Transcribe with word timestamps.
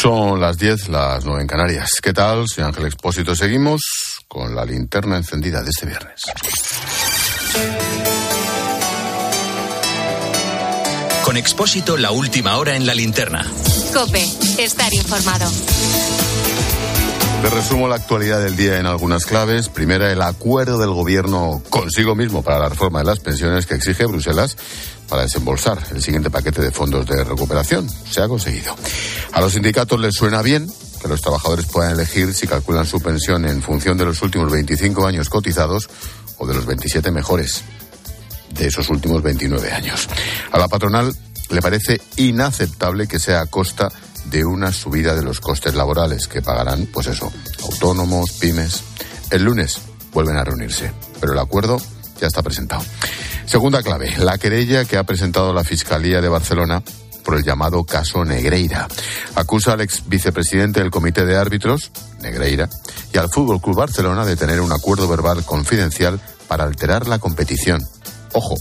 Son 0.00 0.40
las 0.40 0.56
10, 0.56 0.88
las 0.88 1.26
9 1.26 1.42
en 1.42 1.46
Canarias. 1.46 1.90
¿Qué 2.02 2.14
tal? 2.14 2.48
Soy 2.48 2.64
Ángel 2.64 2.86
Expósito. 2.86 3.36
Seguimos 3.36 3.82
con 4.28 4.54
la 4.54 4.64
linterna 4.64 5.18
encendida 5.18 5.62
de 5.62 5.68
este 5.68 5.84
viernes. 5.84 6.22
Con 11.22 11.36
Expósito, 11.36 11.98
la 11.98 12.12
última 12.12 12.56
hora 12.56 12.76
en 12.76 12.86
la 12.86 12.94
linterna. 12.94 13.44
Cope, 13.92 14.24
estar 14.56 14.90
informado. 14.94 15.50
Te 17.42 17.50
resumo 17.50 17.86
la 17.86 17.96
actualidad 17.96 18.42
del 18.42 18.56
día 18.56 18.78
en 18.78 18.86
algunas 18.86 19.26
claves. 19.26 19.68
Primera, 19.68 20.10
el 20.10 20.22
acuerdo 20.22 20.78
del 20.78 20.90
gobierno 20.90 21.62
consigo 21.68 22.14
mismo 22.14 22.42
para 22.42 22.58
la 22.58 22.68
reforma 22.70 23.00
de 23.00 23.04
las 23.04 23.20
pensiones 23.20 23.66
que 23.66 23.74
exige 23.74 24.06
Bruselas 24.06 24.56
para 25.10 25.22
desembolsar 25.22 25.78
el 25.90 26.00
siguiente 26.00 26.30
paquete 26.30 26.62
de 26.62 26.70
fondos 26.70 27.04
de 27.06 27.24
recuperación. 27.24 27.90
Se 28.10 28.22
ha 28.22 28.28
conseguido. 28.28 28.74
A 29.32 29.40
los 29.40 29.52
sindicatos 29.52 30.00
les 30.00 30.14
suena 30.14 30.40
bien 30.40 30.70
que 31.02 31.08
los 31.08 31.20
trabajadores 31.20 31.66
puedan 31.66 31.92
elegir 31.92 32.32
si 32.32 32.46
calculan 32.46 32.86
su 32.86 33.00
pensión 33.00 33.44
en 33.44 33.60
función 33.60 33.98
de 33.98 34.04
los 34.04 34.22
últimos 34.22 34.50
25 34.52 35.06
años 35.06 35.28
cotizados 35.28 35.90
o 36.38 36.46
de 36.46 36.54
los 36.54 36.64
27 36.64 37.10
mejores 37.10 37.62
de 38.54 38.68
esos 38.68 38.88
últimos 38.88 39.22
29 39.22 39.72
años. 39.72 40.08
A 40.52 40.58
la 40.58 40.68
patronal 40.68 41.14
le 41.50 41.60
parece 41.60 42.00
inaceptable 42.16 43.08
que 43.08 43.18
sea 43.18 43.40
a 43.40 43.46
costa 43.46 43.88
de 44.26 44.44
una 44.44 44.72
subida 44.72 45.14
de 45.14 45.22
los 45.22 45.40
costes 45.40 45.74
laborales 45.74 46.28
que 46.28 46.42
pagarán, 46.42 46.86
pues 46.86 47.08
eso, 47.08 47.32
autónomos, 47.62 48.32
pymes. 48.32 48.82
El 49.30 49.44
lunes 49.44 49.78
vuelven 50.12 50.36
a 50.36 50.44
reunirse, 50.44 50.92
pero 51.20 51.32
el 51.32 51.38
acuerdo 51.38 51.80
ya 52.20 52.26
está 52.26 52.42
presentado. 52.42 52.82
Segunda 53.46 53.82
clave, 53.82 54.14
la 54.18 54.38
querella 54.38 54.84
que 54.84 54.96
ha 54.96 55.04
presentado 55.04 55.52
la 55.52 55.64
Fiscalía 55.64 56.20
de 56.20 56.28
Barcelona 56.28 56.82
por 57.24 57.36
el 57.36 57.44
llamado 57.44 57.84
caso 57.84 58.24
Negreira. 58.24 58.88
Acusa 59.34 59.74
al 59.74 59.82
ex 59.82 60.08
vicepresidente 60.08 60.80
del 60.80 60.90
Comité 60.90 61.24
de 61.26 61.36
Árbitros, 61.36 61.90
Negreira, 62.20 62.68
y 63.12 63.18
al 63.18 63.28
Fútbol 63.28 63.60
Club 63.60 63.76
Barcelona 63.76 64.24
de 64.24 64.36
tener 64.36 64.60
un 64.60 64.72
acuerdo 64.72 65.08
verbal 65.08 65.44
confidencial 65.44 66.20
para 66.48 66.64
alterar 66.64 67.06
la 67.06 67.18
competición. 67.18 67.82
Ojo, 68.32 68.56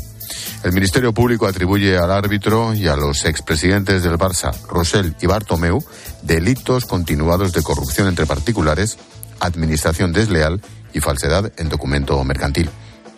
el 0.63 0.73
Ministerio 0.73 1.13
Público 1.13 1.47
atribuye 1.47 1.97
al 1.97 2.11
árbitro 2.11 2.73
y 2.73 2.87
a 2.87 2.95
los 2.95 3.25
expresidentes 3.25 4.03
del 4.03 4.17
Barça, 4.17 4.51
Rosell 4.67 5.15
y 5.21 5.25
Bartomeu, 5.25 5.83
delitos 6.21 6.85
continuados 6.85 7.53
de 7.53 7.63
corrupción 7.63 8.07
entre 8.07 8.25
particulares, 8.25 8.97
administración 9.39 10.11
desleal 10.11 10.61
y 10.93 10.99
falsedad 10.99 11.51
en 11.57 11.69
documento 11.69 12.21
mercantil. 12.23 12.69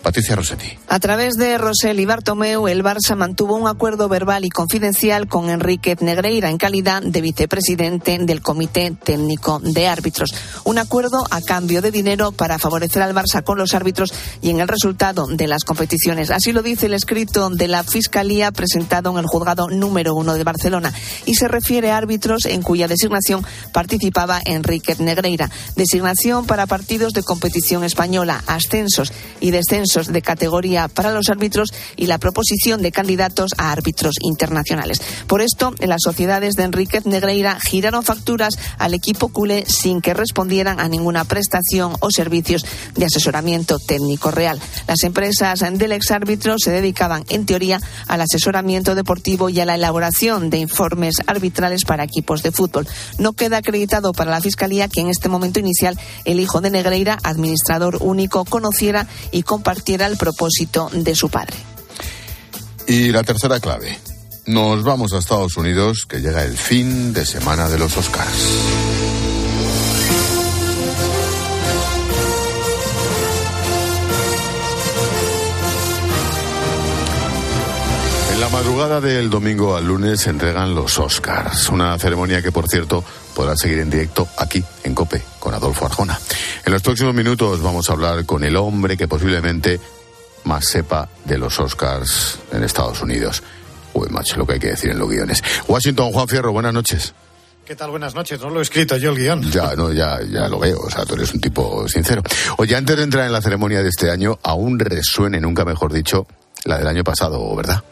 Patricia 0.01 0.35
Rossetti. 0.35 0.67
A 0.87 0.99
través 0.99 1.35
de 1.35 1.57
Rosell 1.57 1.99
y 1.99 2.05
Bartomeu, 2.05 2.67
el 2.67 2.83
Barça 2.83 3.15
mantuvo 3.15 3.55
un 3.55 3.67
acuerdo 3.67 4.09
verbal 4.09 4.45
y 4.45 4.49
confidencial 4.49 5.27
con 5.27 5.49
Enrique 5.49 5.95
Negreira 5.99 6.49
en 6.49 6.57
calidad 6.57 7.03
de 7.03 7.21
vicepresidente 7.21 8.17
del 8.19 8.41
Comité 8.41 8.91
Técnico 9.03 9.59
de 9.59 9.87
Árbitros. 9.87 10.33
Un 10.63 10.79
acuerdo 10.79 11.23
a 11.29 11.41
cambio 11.41 11.81
de 11.81 11.91
dinero 11.91 12.31
para 12.31 12.57
favorecer 12.57 13.03
al 13.03 13.13
Barça 13.13 13.43
con 13.43 13.59
los 13.59 13.73
árbitros 13.75 14.11
y 14.41 14.49
en 14.49 14.59
el 14.59 14.67
resultado 14.67 15.27
de 15.27 15.47
las 15.47 15.63
competiciones. 15.63 16.31
Así 16.31 16.51
lo 16.51 16.63
dice 16.63 16.87
el 16.87 16.93
escrito 16.93 17.49
de 17.49 17.67
la 17.67 17.83
Fiscalía 17.83 18.51
presentado 18.51 19.11
en 19.11 19.17
el 19.19 19.27
juzgado 19.27 19.69
número 19.69 20.15
uno 20.15 20.33
de 20.33 20.43
Barcelona 20.43 20.93
y 21.25 21.35
se 21.35 21.47
refiere 21.47 21.91
a 21.91 21.97
árbitros 21.97 22.45
en 22.45 22.63
cuya 22.63 22.87
designación 22.87 23.45
participaba 23.71 24.41
Enrique 24.45 24.95
Negreira. 24.97 25.49
Designación 25.75 26.47
para 26.47 26.65
partidos 26.65 27.13
de 27.13 27.21
competición 27.21 27.83
española, 27.83 28.43
ascensos 28.47 29.13
y 29.39 29.51
descensos 29.51 29.90
de 29.91 30.21
categoría 30.21 30.87
para 30.87 31.11
los 31.11 31.29
árbitros 31.29 31.69
y 31.97 32.05
la 32.05 32.17
proposición 32.17 32.81
de 32.81 32.91
candidatos 32.91 33.51
a 33.57 33.71
árbitros 33.71 34.15
internacionales. 34.21 35.01
Por 35.27 35.41
esto, 35.41 35.73
las 35.79 36.01
sociedades 36.03 36.53
de 36.55 36.63
Enríquez 36.63 37.05
Negreira 37.05 37.59
giraron 37.59 38.03
facturas 38.03 38.53
al 38.77 38.93
equipo 38.93 39.29
culé 39.29 39.65
sin 39.67 40.01
que 40.01 40.13
respondieran 40.13 40.79
a 40.79 40.87
ninguna 40.87 41.25
prestación 41.25 41.93
o 41.99 42.09
servicios 42.09 42.65
de 42.95 43.05
asesoramiento 43.05 43.79
técnico 43.79 44.31
real. 44.31 44.59
Las 44.87 45.03
empresas 45.03 45.59
del 45.59 45.91
exárbitro 45.91 46.55
se 46.57 46.71
dedicaban, 46.71 47.25
en 47.29 47.45
teoría, 47.45 47.81
al 48.07 48.21
asesoramiento 48.21 48.95
deportivo 48.95 49.49
y 49.49 49.59
a 49.59 49.65
la 49.65 49.75
elaboración 49.75 50.49
de 50.49 50.59
informes 50.59 51.15
arbitrales 51.27 51.83
para 51.83 52.05
equipos 52.05 52.43
de 52.43 52.51
fútbol. 52.51 52.87
No 53.17 53.33
queda 53.33 53.57
acreditado 53.57 54.13
para 54.13 54.31
la 54.31 54.41
Fiscalía 54.41 54.87
que 54.87 55.01
en 55.01 55.09
este 55.09 55.27
momento 55.27 55.59
inicial 55.59 55.99
el 56.23 56.39
hijo 56.39 56.61
de 56.61 56.69
Negreira, 56.69 57.19
administrador 57.23 57.97
único, 57.99 58.45
conociera 58.45 59.07
y 59.31 59.43
compartiera 59.43 59.80
propósito 60.17 60.89
de 60.93 61.15
su 61.15 61.29
padre. 61.29 61.57
Y 62.87 63.09
la 63.11 63.23
tercera 63.23 63.59
clave. 63.59 63.97
Nos 64.47 64.83
vamos 64.83 65.13
a 65.13 65.19
Estados 65.19 65.55
Unidos, 65.57 66.05
que 66.07 66.19
llega 66.19 66.43
el 66.43 66.57
fin 66.57 67.13
de 67.13 67.25
semana 67.25 67.69
de 67.69 67.77
los 67.77 67.95
Oscars. 67.95 69.10
Madrugada 78.81 79.07
del 79.07 79.29
domingo 79.29 79.75
al 79.75 79.85
lunes 79.85 80.21
se 80.21 80.31
entregan 80.31 80.73
los 80.73 80.97
Oscars, 80.97 81.69
una 81.69 81.99
ceremonia 81.99 82.41
que, 82.41 82.51
por 82.51 82.67
cierto, 82.67 83.03
podrá 83.35 83.55
seguir 83.55 83.77
en 83.77 83.91
directo 83.91 84.27
aquí, 84.39 84.63
en 84.83 84.95
COPE, 84.95 85.21
con 85.39 85.53
Adolfo 85.53 85.85
Arjona. 85.85 86.19
En 86.65 86.73
los 86.73 86.81
próximos 86.81 87.13
minutos 87.13 87.61
vamos 87.61 87.87
a 87.87 87.93
hablar 87.93 88.25
con 88.25 88.43
el 88.43 88.55
hombre 88.55 88.97
que 88.97 89.07
posiblemente 89.07 89.79
más 90.45 90.65
sepa 90.65 91.07
de 91.25 91.37
los 91.37 91.59
Oscars 91.59 92.39
en 92.51 92.63
Estados 92.63 93.01
Unidos. 93.03 93.43
Uy, 93.93 94.09
macho, 94.09 94.37
lo 94.37 94.47
que 94.47 94.53
hay 94.53 94.59
que 94.59 94.69
decir 94.69 94.89
en 94.89 94.97
los 94.97 95.07
guiones. 95.07 95.43
Washington, 95.67 96.11
Juan 96.11 96.27
Fierro, 96.27 96.51
buenas 96.51 96.73
noches. 96.73 97.13
¿Qué 97.63 97.75
tal? 97.75 97.91
Buenas 97.91 98.15
noches. 98.15 98.41
No 98.41 98.49
lo 98.49 98.61
he 98.61 98.63
escrito 98.63 98.97
yo 98.97 99.11
el 99.11 99.17
guion. 99.17 99.43
Ya, 99.51 99.75
no, 99.75 99.93
ya, 99.93 100.21
ya 100.27 100.47
lo 100.47 100.57
veo. 100.57 100.79
O 100.79 100.89
sea, 100.89 101.05
tú 101.05 101.13
eres 101.13 101.31
un 101.35 101.39
tipo 101.39 101.87
sincero. 101.87 102.23
Oye, 102.57 102.75
antes 102.75 102.97
de 102.97 103.03
entrar 103.03 103.27
en 103.27 103.33
la 103.33 103.43
ceremonia 103.43 103.83
de 103.83 103.89
este 103.89 104.09
año, 104.09 104.39
aún 104.41 104.79
resuene, 104.79 105.39
nunca 105.39 105.65
mejor 105.65 105.93
dicho, 105.93 106.25
la 106.65 106.79
del 106.79 106.87
año 106.87 107.03
pasado, 107.03 107.55
¿verdad? 107.55 107.83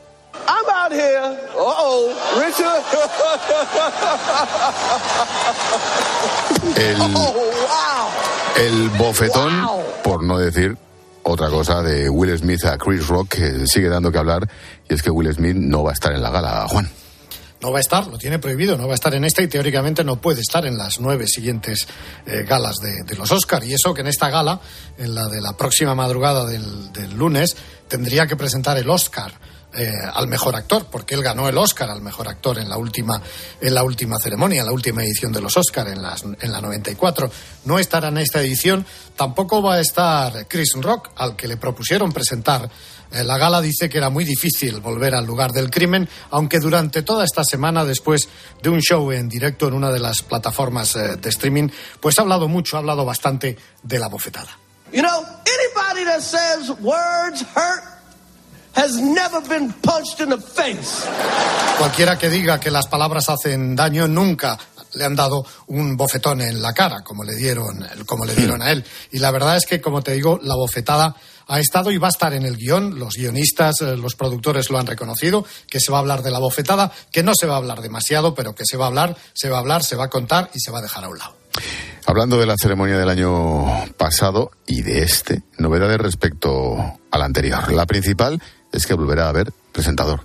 El, 6.75 6.95
oh, 7.16 7.35
el 8.57 8.89
bofetón, 8.91 9.66
Wow. 9.66 9.83
por 10.03 10.23
no 10.23 10.38
decir 10.38 10.78
otra 11.23 11.49
cosa, 11.49 11.81
de 11.81 12.09
Will 12.09 12.35
Smith 12.38 12.66
a 12.66 12.78
Chris 12.78 13.07
Rock, 13.07 13.29
que 13.35 13.67
sigue 13.67 13.89
dando 13.89 14.11
que 14.11 14.17
hablar, 14.17 14.49
y 14.89 14.94
es 14.94 15.01
que 15.01 15.11
Will 15.11 15.31
Smith 15.33 15.55
no 15.55 15.83
va 15.83 15.91
a 15.91 15.94
estar 15.94 16.13
en 16.13 16.22
la 16.22 16.29
gala, 16.31 16.67
Juan. 16.69 16.89
No 17.61 17.72
va 17.73 17.79
a 17.79 17.81
estar, 17.81 18.07
lo 18.07 18.17
tiene 18.17 18.39
prohibido, 18.39 18.78
no 18.78 18.88
va 18.88 18.94
a 18.94 18.95
estar 18.95 19.13
en 19.13 19.25
esta 19.25 19.41
y 19.41 19.49
teóricamente 19.49 20.03
no 20.05 20.16
puede 20.22 20.39
estar 20.39 20.66
en 20.66 20.78
las 20.78 21.01
nueve 21.01 21.28
siguientes 21.28 21.88
eh, 22.25 22.45
galas 22.47 22.78
de, 22.78 23.03
de 23.03 23.16
los 23.17 23.29
Oscar. 23.33 23.61
Y 23.66 23.73
eso 23.73 23.94
que 23.94 23.99
en 23.99 24.07
esta 24.07 24.29
gala, 24.29 24.61
en 24.97 25.13
la 25.13 25.28
de 25.28 25.41
la 25.41 25.51
próxima 25.57 25.94
madrugada 25.94 26.45
del, 26.45 26.94
del 26.94 27.17
lunes, 27.17 27.57
tendría 27.89 28.28
que 28.28 28.38
presentar 28.38 28.78
el 28.78 28.89
Oscar. 28.89 29.33
Eh, 29.74 29.91
al 30.13 30.28
mejor 30.28 30.56
actor, 30.56 30.88
porque 30.91 31.16
él 31.16 31.22
ganó 31.22 31.47
el 31.47 31.57
Oscar 31.57 31.90
al 31.90 32.02
mejor 32.02 32.28
actor 32.28 32.57
en 32.57 32.69
la 32.69 32.78
última, 32.78 33.22
en 33.62 33.74
la 33.74 33.84
última 33.84 34.18
ceremonia, 34.18 34.62
en 34.62 34.66
la 34.66 34.72
última 34.72 35.03
edición 35.03 35.31
de 35.31 35.41
los 35.41 35.56
Oscar, 35.57 35.88
en, 35.88 36.02
las, 36.02 36.24
en 36.24 36.52
la 36.52 36.62
94. 36.62 37.30
No 37.66 37.78
estará 37.79 38.08
en 38.08 38.18
esta 38.18 38.41
edición, 38.41 38.85
tampoco 39.16 39.62
va 39.62 39.75
a 39.75 39.79
estar 39.79 40.47
Chris 40.47 40.74
Rock, 40.75 41.12
al 41.16 41.35
que 41.35 41.47
le 41.47 41.58
propusieron 41.58 42.12
presentar 42.12 42.69
eh, 43.12 43.24
la 43.24 43.38
gala 43.38 43.59
dice 43.62 43.90
que 43.90 43.97
era 43.97 44.09
muy 44.09 44.24
difícil 44.24 44.81
volver 44.81 45.16
al 45.16 45.25
lugar 45.25 45.52
del 45.52 45.69
crimen, 45.69 46.08
aunque 46.31 46.59
durante 46.59 47.02
toda 47.02 47.25
esta 47.25 47.44
semana, 47.44 47.84
después 47.84 48.29
de 48.62 48.69
un 48.69 48.81
show 48.81 49.12
en 49.12 49.28
directo 49.28 49.68
en 49.68 49.74
una 49.74 49.91
de 49.91 50.00
las 50.00 50.22
plataformas 50.22 50.96
eh, 50.96 51.16
de 51.16 51.29
streaming, 51.29 51.69
pues 52.00 52.19
ha 52.19 52.22
hablado 52.22 52.47
mucho, 52.47 52.75
ha 52.75 52.79
hablado 52.79 53.06
bastante 53.06 53.58
de 53.81 54.00
la 54.00 54.08
bofetada. 54.08 54.58
You 54.91 55.02
know, 55.02 55.24
anybody 55.46 56.06
that 56.06 56.22
says 56.22 56.69
words 56.81 57.44
hurt 57.56 57.98
has 58.75 58.96
never 58.97 59.41
been 59.41 59.74
punched 59.81 60.19
in 60.19 60.30
the 60.30 60.38
face. 60.38 61.07
Cualquiera 61.78 62.18
que 62.18 62.29
diga 62.29 62.59
que 62.59 62.72
las 62.72 62.88
palabras 62.88 63.29
hacen 63.29 63.76
daño 63.76 64.08
nunca 64.08 64.58
le 64.93 65.05
han 65.05 65.16
dado 65.16 65.46
un 65.67 65.96
bofetón 65.96 66.41
en 66.41 66.61
la 66.61 66.73
cara, 66.73 67.02
como 67.03 67.23
le 67.23 67.35
dieron, 67.35 67.85
como 68.05 68.26
le 68.26 68.35
dieron 68.35 68.61
a 68.61 68.72
él. 68.72 68.84
Y 69.11 69.20
la 69.20 69.32
verdad 69.32 69.58
es 69.58 69.66
que, 69.66 69.82
como 69.82 70.02
te 70.02 70.14
digo, 70.14 70.40
la 70.41 70.55
bofetada 70.55 71.16
ha 71.47 71.59
estado 71.59 71.91
y 71.91 71.97
va 71.97 72.08
a 72.08 72.11
estar 72.11 72.34
en 72.34 72.46
el 72.46 72.58
guion. 72.58 72.99
Los 72.99 73.16
guionistas, 73.16 73.82
eh, 73.82 73.97
los 73.97 74.16
productores 74.16 74.70
lo 74.70 74.78
han 74.78 74.88
reconocido, 74.88 75.46
que 75.67 75.79
se 75.79 75.91
va 75.91 75.97
a 75.97 76.02
hablar 76.02 76.23
de 76.23 76.32
la 76.32 76.40
bofetada, 76.40 76.91
que 77.11 77.23
no 77.23 77.34
se 77.35 77.47
va 77.47 77.55
a 77.55 77.58
hablar 77.58 77.82
demasiado, 77.82 78.34
pero 78.34 78.55
que 78.55 78.66
se 78.66 78.78
va 78.78 78.85
a 78.85 78.88
hablar, 78.88 79.17
se 79.34 79.49
va 79.49 79.58
a 79.58 79.59
hablar, 79.59 79.84
se 79.84 79.96
va 79.96 80.05
a 80.05 80.09
contar 80.09 80.49
y 80.53 80.59
se 80.59 80.72
va 80.72 80.79
a 80.79 80.84
dejar 80.84 81.03
a 81.03 81.09
un 81.09 81.17
lado. 81.17 81.39
Hablando 82.05 82.40
de 82.40 82.46
la 82.46 82.55
ceremonia 82.59 82.97
del 82.97 83.09
año 83.09 83.66
pasado 83.97 84.51
y 84.66 84.81
de 84.81 85.03
este, 85.03 85.43
novedades 85.57 85.99
respecto 85.99 86.75
a 87.11 87.17
la 87.17 87.25
anterior. 87.25 87.72
La 87.72 87.85
principal 87.85 88.41
es 88.72 88.87
que 88.87 88.93
volverá 88.93 89.25
a 89.25 89.29
haber 89.29 89.51
presentador. 89.72 90.22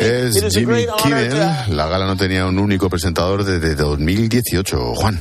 Es 0.00 0.54
Jimmy 0.54 0.86
Kimmel. 1.02 1.30
La 1.68 1.86
gala 1.86 2.06
no 2.06 2.16
tenía 2.16 2.46
un 2.46 2.58
único 2.58 2.88
presentador 2.90 3.44
desde 3.44 3.74
2018, 3.74 4.94
Juan. 4.94 5.20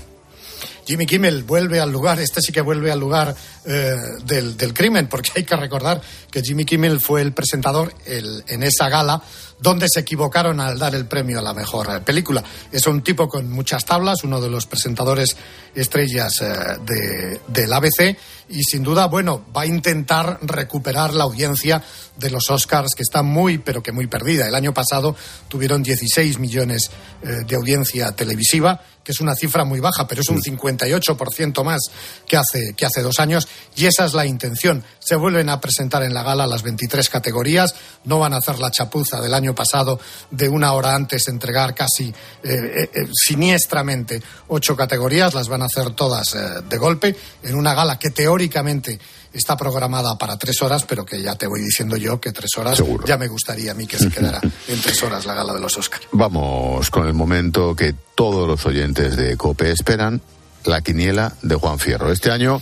Jimmy 0.86 1.06
Kimmel 1.06 1.44
vuelve 1.44 1.80
al 1.80 1.92
lugar, 1.92 2.20
este 2.20 2.42
sí 2.42 2.52
que 2.52 2.62
vuelve 2.62 2.92
al 2.92 3.00
lugar 3.00 3.36
eh, 3.66 3.96
del, 4.24 4.56
del, 4.56 4.74
crimen, 4.74 5.08
porque 5.08 5.32
hay 5.36 5.44
que 5.44 5.56
recordar 5.56 6.02
que 6.30 6.42
Jimmy 6.42 6.66
Kimmel 6.66 7.00
fue 7.00 7.22
el 7.22 7.34
presentador 7.34 7.94
en 8.06 8.64
esa 8.64 8.90
gala 8.90 9.22
donde 9.60 9.88
se 9.90 10.02
equivocaron 10.02 10.60
al 10.60 10.78
dar 10.78 10.96
el 10.96 11.06
premio 11.06 11.40
a 11.40 11.42
la 11.42 11.54
mejor 11.54 12.02
película. 12.04 12.44
Es 12.72 12.86
un 12.88 13.02
tipo 13.02 13.28
con 13.28 13.50
muchas 13.50 13.86
tablas, 13.86 14.24
uno 14.24 14.42
de 14.42 14.50
los 14.50 14.66
presentadores 14.66 15.36
estrellas 15.74 16.42
eh, 16.42 16.78
de, 16.86 17.42
del 17.48 17.72
ABC 17.72 18.18
y 18.50 18.62
sin 18.64 18.84
duda, 18.84 19.08
bueno, 19.08 19.46
va 19.56 19.62
a 19.62 19.66
intentar 19.66 20.40
recuperar 20.42 21.14
la 21.14 21.24
audiencia 21.24 21.82
de 22.18 22.30
los 22.30 22.50
Oscars 22.50 22.94
que 22.96 23.02
está 23.02 23.24
muy, 23.24 23.58
pero 23.58 23.82
que 23.82 23.92
muy 23.92 24.08
perdida. 24.08 24.48
El 24.48 24.56
año 24.56 24.74
pasado 24.74 25.16
tuvieron 25.48 25.82
16 25.82 26.38
millones 26.40 26.92
eh, 27.24 27.44
de 27.48 27.56
audiencia 27.56 28.12
televisiva 28.12 28.82
que 29.06 29.12
es 29.12 29.22
una 29.22 29.36
cifra 29.36 29.64
muy 29.64 29.80
baja, 29.80 30.08
pero 30.08 30.22
es 30.22 30.30
un 30.30 30.42
58% 30.42 31.64
más 31.64 31.82
que 32.28 32.36
hace, 32.36 32.74
que 32.76 32.86
hace 32.86 33.04
dos 33.04 33.20
años, 33.20 33.48
y 33.76 33.86
esa 33.86 34.06
es 34.06 34.14
la 34.16 34.26
intención. 34.26 34.84
Se 35.00 35.16
vuelven 35.16 35.48
a 35.50 35.62
presentar 35.62 36.02
en 36.04 36.14
la 36.14 36.24
gala 36.24 36.48
las 36.48 36.64
23 36.64 37.08
categorías, 37.10 37.76
no 38.04 38.18
van 38.18 38.34
a 38.34 38.38
hacer 38.38 38.58
la 38.60 38.72
chapuza 38.72 39.22
del 39.22 39.36
año 39.36 39.54
pasado 39.54 40.00
de 40.32 40.50
una 40.50 40.74
hora 40.74 40.96
antes 40.96 41.28
entregar 41.28 41.76
casi 41.76 42.08
eh, 42.08 42.14
eh, 42.44 42.90
eh, 42.94 43.08
siniestramente 43.14 44.22
ocho 44.48 44.76
categorías, 44.76 45.36
las 45.36 45.48
van 45.48 45.62
a 45.62 45.66
hacer 45.66 45.92
todas 45.92 46.36
de 46.68 46.78
golpe, 46.78 47.16
en 47.44 47.56
una 47.56 47.76
gala 47.76 48.00
que 48.00 48.10
teóricamente 48.10 49.00
está 49.36 49.58
programada 49.58 50.18
para 50.18 50.38
tres 50.38 50.62
horas, 50.62 50.84
pero 50.86 51.06
que 51.06 51.22
ya 51.22 51.36
te 51.36 51.48
voy 51.48 51.62
diciendo 51.62 51.98
yo 51.98 52.20
que 52.20 52.32
tres 52.32 52.52
horas 52.58 52.82
ya 53.06 53.18
me 53.18 53.28
gustaría 53.28 53.72
a 53.72 53.74
mí 53.76 53.86
que 53.86 53.98
se 53.98 54.10
quedara 54.10 54.40
en 54.68 54.82
tres 54.82 55.04
horas 55.04 55.26
la 55.26 55.34
gala 55.34 55.54
de 55.54 55.60
los 55.60 55.78
Oscars. 55.78 56.08
Vamos 56.12 56.90
con 56.90 57.06
el 57.06 57.14
momento 57.14 57.76
que 57.76 57.94
todos 58.16 58.48
los 58.48 58.66
oyentes 58.66 59.18
de 59.18 59.36
COPE 59.38 59.72
esperan, 59.72 60.22
la 60.64 60.82
quiniela 60.82 61.34
de 61.42 61.56
Juan 61.56 61.80
Fierro. 61.80 62.12
Este 62.12 62.32
año 62.32 62.62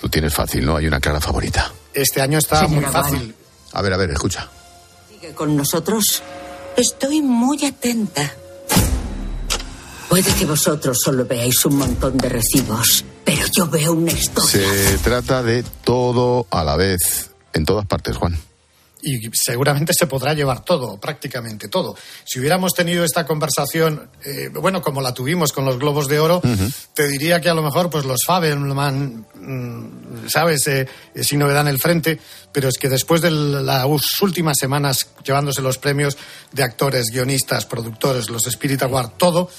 lo 0.00 0.08
tienes 0.08 0.32
fácil, 0.32 0.64
¿no? 0.64 0.76
Hay 0.76 0.86
una 0.86 1.00
clara 1.00 1.20
favorita. 1.20 1.72
Este 1.92 2.20
año 2.20 2.38
está 2.38 2.66
muy 2.68 2.84
fácil. 2.84 3.34
A 3.72 3.82
ver, 3.82 3.92
a 3.92 3.96
ver, 3.96 4.10
escucha. 4.10 4.48
Sigue 5.08 5.34
con 5.34 5.56
nosotros. 5.56 6.22
Estoy 6.76 7.20
muy 7.20 7.64
atenta. 7.64 8.32
Puede 10.12 10.30
que 10.34 10.44
vosotros 10.44 10.98
solo 11.02 11.24
veáis 11.24 11.64
un 11.64 11.76
montón 11.76 12.18
de 12.18 12.28
recibos, 12.28 13.02
pero 13.24 13.46
yo 13.56 13.66
veo 13.66 13.94
una 13.94 14.12
historia. 14.12 14.50
Se 14.50 14.98
trata 14.98 15.42
de 15.42 15.62
todo 15.84 16.46
a 16.50 16.62
la 16.62 16.76
vez, 16.76 17.30
en 17.54 17.64
todas 17.64 17.86
partes, 17.86 18.18
Juan 18.18 18.38
y 19.04 19.18
seguramente 19.32 19.92
se 19.98 20.06
podrá 20.06 20.32
llevar 20.32 20.64
todo, 20.64 20.96
prácticamente 21.00 21.66
todo. 21.66 21.96
Si 22.24 22.38
hubiéramos 22.38 22.72
tenido 22.72 23.04
esta 23.04 23.26
conversación, 23.26 24.08
eh, 24.24 24.48
bueno, 24.48 24.80
como 24.80 25.00
la 25.00 25.12
tuvimos 25.12 25.50
con 25.50 25.64
los 25.64 25.78
Globos 25.78 26.06
de 26.06 26.20
Oro, 26.20 26.40
te 26.94 27.08
diría 27.08 27.40
que 27.40 27.48
a 27.48 27.54
lo 27.54 27.62
mejor 27.62 27.90
pues 27.90 28.04
los 28.04 28.20
Fabelman, 28.24 29.26
mm, 29.34 30.28
¿sabes?, 30.28 30.68
eh, 30.68 30.86
si 31.20 31.36
novedad 31.36 31.62
en 31.62 31.68
el 31.68 31.80
frente, 31.80 32.20
pero 32.52 32.68
es 32.68 32.78
que 32.78 32.88
después 32.88 33.22
de 33.22 33.32
las 33.32 33.86
últimas 34.20 34.56
semanas 34.56 35.08
llevándose 35.24 35.62
los 35.62 35.78
premios 35.78 36.16
de 36.52 36.62
actores, 36.62 37.06
guionistas, 37.10 37.66
productores, 37.66 38.30
los 38.30 38.46
Spirit 38.46 38.82
Award, 38.82 39.12
todo, 39.16 39.50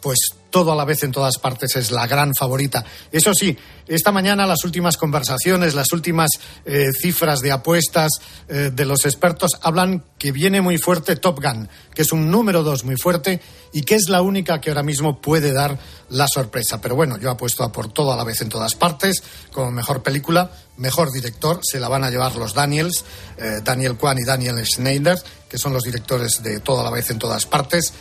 pues 0.00 0.18
todo 0.50 0.72
a 0.72 0.76
la 0.76 0.84
vez 0.84 1.02
en 1.04 1.12
todas 1.12 1.38
partes 1.38 1.76
es 1.76 1.90
la 1.90 2.06
gran 2.06 2.34
favorita. 2.34 2.84
Eso 3.12 3.32
sí, 3.34 3.56
esta 3.86 4.12
mañana 4.12 4.46
las 4.46 4.64
últimas 4.64 4.96
conversaciones, 4.96 5.74
las 5.74 5.92
últimas 5.92 6.30
eh, 6.64 6.88
cifras 6.92 7.40
de 7.40 7.52
apuestas 7.52 8.10
eh, 8.48 8.70
de 8.72 8.84
los 8.84 9.04
expertos 9.04 9.52
hablan 9.62 10.04
que 10.18 10.32
viene 10.32 10.60
muy 10.60 10.78
fuerte 10.78 11.16
Top 11.16 11.40
Gun, 11.40 11.68
que 11.94 12.02
es 12.02 12.12
un 12.12 12.30
número 12.30 12.62
dos 12.62 12.84
muy 12.84 12.96
fuerte 12.96 13.40
y 13.72 13.82
que 13.82 13.94
es 13.94 14.08
la 14.08 14.22
única 14.22 14.60
que 14.60 14.70
ahora 14.70 14.82
mismo 14.82 15.20
puede 15.20 15.52
dar 15.52 15.78
la 16.08 16.26
sorpresa. 16.26 16.80
Pero 16.80 16.96
bueno, 16.96 17.16
yo 17.18 17.30
apuesto 17.30 17.62
a 17.62 17.72
por 17.72 17.92
todo 17.92 18.12
a 18.12 18.16
la 18.16 18.24
vez 18.24 18.40
en 18.40 18.48
todas 18.48 18.74
partes, 18.74 19.22
como 19.52 19.70
mejor 19.70 20.02
película, 20.02 20.50
mejor 20.76 21.12
director, 21.12 21.60
se 21.62 21.78
la 21.78 21.88
van 21.88 22.04
a 22.04 22.10
llevar 22.10 22.34
los 22.36 22.54
Daniels, 22.54 23.04
eh, 23.38 23.60
Daniel 23.62 23.96
Kwan 23.96 24.18
y 24.18 24.24
Daniel 24.24 24.64
Schneider, 24.66 25.18
que 25.48 25.58
son 25.58 25.72
los 25.72 25.84
directores 25.84 26.42
de 26.42 26.60
todo 26.60 26.80
a 26.80 26.84
la 26.84 26.90
vez 26.90 27.10
en 27.10 27.18
todas 27.18 27.46
partes 27.46 27.92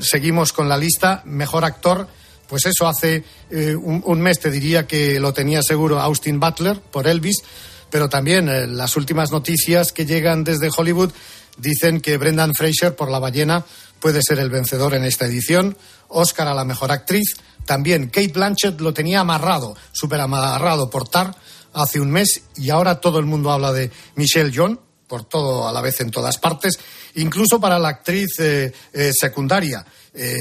seguimos 0.00 0.52
con 0.52 0.68
la 0.68 0.76
lista. 0.76 1.22
Mejor 1.24 1.64
actor, 1.64 2.08
pues 2.48 2.66
eso, 2.66 2.86
hace 2.86 3.24
eh, 3.50 3.74
un, 3.74 4.20
mes 4.20 4.40
te 4.40 4.50
diría 4.50 4.86
que 4.86 5.18
lo 5.20 5.32
tenía 5.32 5.62
seguro 5.62 6.00
Austin 6.00 6.40
Butler 6.40 6.80
por 6.80 7.06
Elvis, 7.06 7.42
pero 7.90 8.08
también 8.08 8.48
eh, 8.48 8.66
las 8.66 8.96
últimas 8.96 9.30
noticias 9.30 9.92
que 9.92 10.06
llegan 10.06 10.44
desde 10.44 10.70
Hollywood 10.74 11.12
dicen 11.56 12.00
que 12.00 12.16
Brendan 12.16 12.54
Fraser 12.54 12.96
por 12.96 13.10
La 13.10 13.18
ballena 13.18 13.64
puede 14.00 14.20
ser 14.22 14.38
el 14.38 14.50
vencedor 14.50 14.94
en 14.94 15.04
esta 15.04 15.26
edición. 15.26 15.76
Oscar 16.08 16.48
a 16.48 16.54
la 16.54 16.64
mejor 16.64 16.92
actriz. 16.92 17.36
También 17.64 18.08
Kate 18.08 18.32
Blanchett 18.32 18.80
lo 18.80 18.92
tenía 18.92 19.20
amarrado, 19.20 19.76
súper 19.92 20.20
amarrado 20.20 20.90
por 20.90 21.08
Tar 21.08 21.34
hace 21.72 22.00
un 22.00 22.10
mes 22.10 22.42
y 22.56 22.70
ahora 22.70 23.00
todo 23.00 23.18
el 23.18 23.26
mundo 23.26 23.50
habla 23.50 23.72
de 23.72 23.90
Michelle 24.14 24.52
John 24.54 24.78
por 25.06 25.24
todo 25.24 25.68
a 25.68 25.72
la 25.72 25.80
vez 25.80 26.00
en 26.00 26.10
todas 26.10 26.38
partes, 26.38 26.78
incluso 27.14 27.60
para 27.60 27.78
la 27.78 27.88
actriz 27.88 28.38
eh, 28.38 28.72
eh, 28.92 29.10
secundaria, 29.12 29.84
eh, 30.14 30.36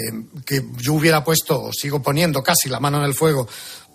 que 0.45 0.63
yo 0.77 0.93
hubiera 0.93 1.23
puesto, 1.23 1.63
o 1.63 1.73
sigo 1.73 2.01
poniendo 2.01 2.41
casi 2.41 2.69
la 2.69 2.79
mano 2.79 2.97
en 2.99 3.05
el 3.05 3.13
fuego 3.13 3.47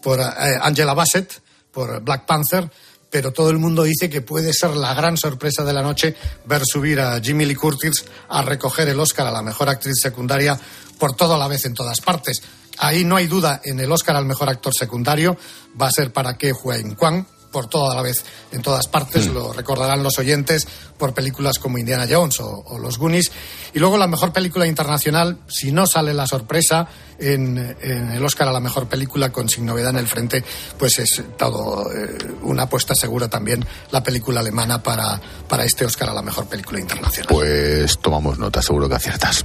por 0.03 0.21
Angela 0.21 0.95
Bassett, 0.95 1.43
por 1.73 2.01
Black 2.03 2.27
Panther, 2.27 2.71
pero 3.11 3.33
todo 3.33 3.51
el 3.51 3.59
mundo 3.59 3.83
dice 3.83 4.11
que 4.11 4.21
puede 4.21 4.53
ser 4.53 4.71
la 4.77 4.95
gran 4.95 5.17
sorpresa 5.17 5.65
de 5.65 5.73
la 5.73 5.83
noche 5.83 6.15
ver 6.45 6.63
subir 6.65 7.01
a 7.01 7.21
Jimmy 7.21 7.47
Lee 7.47 7.55
Curtis 7.55 8.05
a 8.29 8.43
recoger 8.43 8.89
el 8.89 9.01
Oscar 9.01 9.27
a 9.27 9.33
la 9.33 9.43
mejor 9.43 9.69
actriz 9.69 9.95
secundaria 10.01 10.59
por 10.99 11.15
todo 11.15 11.35
a 11.35 11.39
la 11.39 11.49
vez 11.49 11.65
en 11.65 11.75
todas 11.75 12.01
partes. 12.01 12.43
Ahí 12.79 13.05
no 13.05 13.17
hay 13.17 13.27
duda, 13.27 13.61
en 13.65 13.81
el 13.81 13.91
Oscar 13.91 14.17
al 14.17 14.27
mejor 14.27 14.49
actor 14.49 14.73
secundario 14.73 15.37
va 15.81 15.89
a 15.89 15.93
ser 15.93 16.13
para 16.13 16.37
Ke 16.37 16.53
Huang 16.53 16.95
Kwan, 16.95 17.27
por 17.51 17.67
toda 17.67 17.95
la 17.95 18.03
vez 18.03 18.25
en 18.53 18.63
todas 18.63 18.89
partes, 18.89 19.29
mm. 19.29 19.35
lo 19.35 19.53
recordarán 19.53 20.03
los 20.03 20.19
oyentes 20.19 20.67
por 20.97 21.15
películas 21.15 21.59
como 21.59 21.79
Indiana 21.79 22.07
Jones 22.09 22.41
o, 22.41 22.79
Los 22.79 22.99
Goonies. 22.99 23.31
Y 23.73 23.79
luego 23.79 23.97
la 23.97 24.07
mejor 24.07 24.33
película 24.33 24.67
internacional, 24.67 25.39
si 25.47 25.73
no 25.73 25.87
sale 25.87 26.13
la 26.13 26.27
sorpresa 26.27 26.89
en, 27.19 27.59
el 27.59 28.25
Oscar 28.25 28.49
a 28.49 28.53
la 28.53 28.61
mejor 28.61 28.89
película 28.89 29.31
con 29.31 29.49
Sin 29.49 29.67
Novedad 29.67 29.91
en 29.91 29.99
el 29.99 30.07
Frente, 30.07 30.45
pues 30.79 30.99
es 30.99 31.23
todo 31.37 31.93
eh, 31.93 32.19
una 32.43 32.65
apuesta 32.65 32.95
segura 32.95 33.29
también 33.29 33.65
la 33.91 34.03
película 34.03 34.41
alemana 34.41 34.83
para, 34.83 35.21
para 35.49 35.65
este 35.65 35.85
Oscar 35.85 36.11
a 36.11 36.15
la 36.15 36.23
mejor 36.23 36.47
película 36.47 36.81
internacional. 36.81 37.29
Pues 37.29 37.99
tomamos 37.99 38.39
nota, 38.39 38.63
seguro 38.63 38.89
que 38.89 38.97
aciertas. 38.97 39.45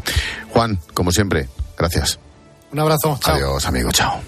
Juan, 0.50 0.80
como 0.94 1.12
siempre, 1.12 1.48
gracias. 1.78 2.20
Un 2.72 2.80
abrazo. 2.80 3.20
Adiós, 3.24 3.66
amigo. 3.68 3.92
Chao. 3.92 4.20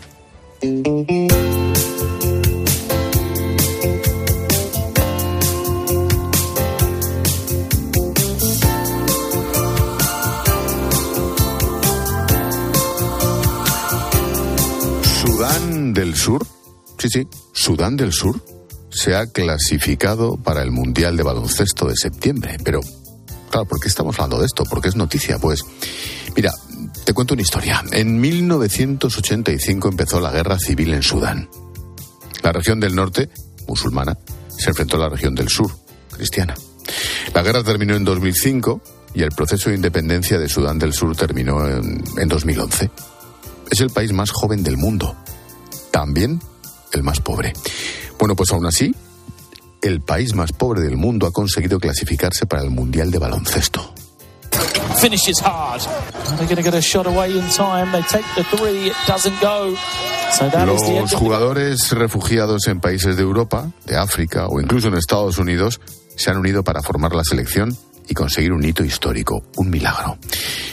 Sur, 16.25 16.44
sí, 16.98 17.08
sí, 17.08 17.27
Sudán 17.53 17.98
del 17.98 18.12
Sur 18.12 18.44
se 18.89 19.13
ha 19.13 19.27
clasificado 19.27 20.38
para 20.38 20.63
el 20.63 20.72
Mundial 20.72 21.15
de 21.17 21.22
Baloncesto 21.22 21.88
de 21.88 21.96
septiembre. 21.96 22.58
Pero, 22.63 22.79
claro, 23.51 23.67
¿por 23.67 23.79
qué 23.79 23.88
estamos 23.88 24.15
hablando 24.15 24.39
de 24.39 24.48
esto? 24.48 24.63
Porque 24.67 24.88
es 24.88 24.96
noticia. 24.96 25.38
Pues, 25.38 25.62
mira, 26.36 26.51
te 27.05 27.13
cuento 27.13 27.36
una 27.36 27.44
historia. 27.44 27.84
En 27.91 28.20
1985 28.20 29.88
empezó 29.88 30.20
la 30.20 30.32
guerra 30.32 30.58
civil 30.58 30.96
en 30.96 31.03
Sudán. 31.03 31.48
La 32.41 32.51
región 32.51 32.79
del 32.79 32.96
norte, 32.96 33.29
musulmana, 33.67 34.17
se 34.58 34.72
enfrentó 34.72 34.96
a 34.96 35.01
la 35.01 35.10
región 35.10 35.36
del 35.36 35.50
sur, 35.50 35.70
cristiana. 36.12 36.55
La 37.36 37.44
guerra 37.44 37.63
terminó 37.63 37.96
en 37.96 38.03
2005 38.03 38.82
y 39.13 39.22
el 39.22 39.29
proceso 39.29 39.70
de 39.70 39.75
independencia 39.75 40.39
de 40.39 40.50
Sudán 40.50 40.79
del 40.79 40.94
Sur 40.94 41.15
terminó 41.15 41.67
en, 41.67 42.03
en 42.17 42.27
2011. 42.27 42.89
Es 43.70 43.79
el 43.79 43.91
país 43.91 44.12
más 44.12 44.32
joven 44.32 44.63
del 44.63 44.77
mundo. 44.77 45.15
También 45.95 46.41
el 46.91 47.03
más 47.03 47.21
pobre. 47.21 47.53
Bueno, 48.19 48.35
pues 48.35 48.51
aún 48.51 48.65
así, 48.65 48.93
el 49.81 50.01
país 50.01 50.35
más 50.35 50.51
pobre 50.51 50.81
del 50.81 50.97
mundo 50.97 51.25
ha 51.25 51.31
conseguido 51.31 51.79
clasificarse 51.79 52.45
para 52.45 52.63
el 52.63 52.69
Mundial 52.69 53.11
de 53.11 53.17
Baloncesto. 53.17 53.93
Los 60.65 61.13
jugadores 61.13 61.89
refugiados 61.91 62.67
en 62.67 62.81
países 62.81 63.15
de 63.15 63.23
Europa, 63.23 63.71
de 63.85 63.95
África 63.95 64.47
o 64.49 64.59
incluso 64.59 64.89
en 64.89 64.95
Estados 64.95 65.37
Unidos 65.37 65.79
se 66.17 66.29
han 66.29 66.35
unido 66.35 66.61
para 66.61 66.81
formar 66.81 67.15
la 67.15 67.23
selección 67.23 67.73
y 68.09 68.13
conseguir 68.13 68.51
un 68.51 68.65
hito 68.65 68.83
histórico, 68.83 69.45
un 69.55 69.69
milagro. 69.69 70.17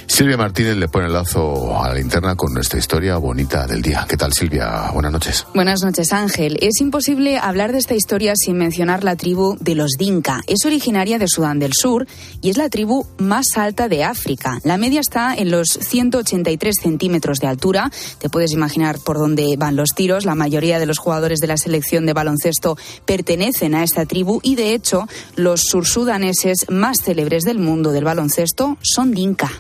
Silvia 0.06 0.36
Martínez 0.36 0.76
le 0.76 0.88
pone 0.88 1.06
el 1.06 1.12
lazo 1.12 1.82
a 1.82 1.88
la 1.88 1.94
linterna 1.94 2.34
con 2.36 2.52
nuestra 2.52 2.78
historia 2.78 3.16
bonita 3.16 3.66
del 3.66 3.82
día. 3.82 4.06
¿Qué 4.08 4.16
tal, 4.16 4.32
Silvia? 4.32 4.90
Buenas 4.92 5.12
noches. 5.12 5.46
Buenas 5.54 5.82
noches, 5.82 6.12
Ángel. 6.12 6.58
Es 6.60 6.80
imposible 6.80 7.38
hablar 7.38 7.72
de 7.72 7.78
esta 7.78 7.94
historia 7.94 8.34
sin 8.36 8.56
mencionar 8.56 9.04
la 9.04 9.16
tribu 9.16 9.56
de 9.60 9.74
los 9.74 9.92
Dinka. 9.98 10.42
Es 10.46 10.64
originaria 10.66 11.18
de 11.18 11.28
Sudán 11.28 11.58
del 11.58 11.72
Sur 11.72 12.06
y 12.40 12.50
es 12.50 12.56
la 12.56 12.68
tribu 12.68 13.06
más 13.18 13.46
alta 13.56 13.88
de 13.88 14.04
África. 14.04 14.58
La 14.64 14.76
media 14.76 15.00
está 15.00 15.34
en 15.34 15.50
los 15.50 15.68
183 15.68 16.74
centímetros 16.80 17.38
de 17.38 17.46
altura. 17.46 17.90
Te 18.18 18.28
puedes 18.28 18.52
imaginar 18.52 18.98
por 18.98 19.18
dónde 19.18 19.56
van 19.56 19.76
los 19.76 19.90
tiros. 19.94 20.24
La 20.24 20.34
mayoría 20.34 20.78
de 20.78 20.86
los 20.86 20.98
jugadores 20.98 21.40
de 21.40 21.46
la 21.46 21.56
selección 21.56 22.06
de 22.06 22.12
baloncesto 22.12 22.76
pertenecen 23.06 23.74
a 23.74 23.82
esta 23.82 24.06
tribu 24.06 24.40
y, 24.42 24.56
de 24.56 24.74
hecho, 24.74 25.06
los 25.36 25.62
sursudaneses 25.62 26.66
más 26.68 26.98
célebres 27.02 27.44
del 27.44 27.58
mundo 27.58 27.92
del 27.92 28.04
baloncesto 28.04 28.76
son 28.82 29.12
Dinka. 29.12 29.50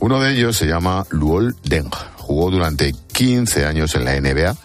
Uno 0.00 0.20
de 0.20 0.32
ellos 0.32 0.56
se 0.56 0.66
llama 0.66 1.06
Luol 1.10 1.56
Deng. 1.62 1.90
Jugó 2.18 2.50
durante 2.50 2.92
15 3.12 3.66
años 3.66 3.94
en 3.94 4.04
la 4.04 4.20
NBA 4.20 4.56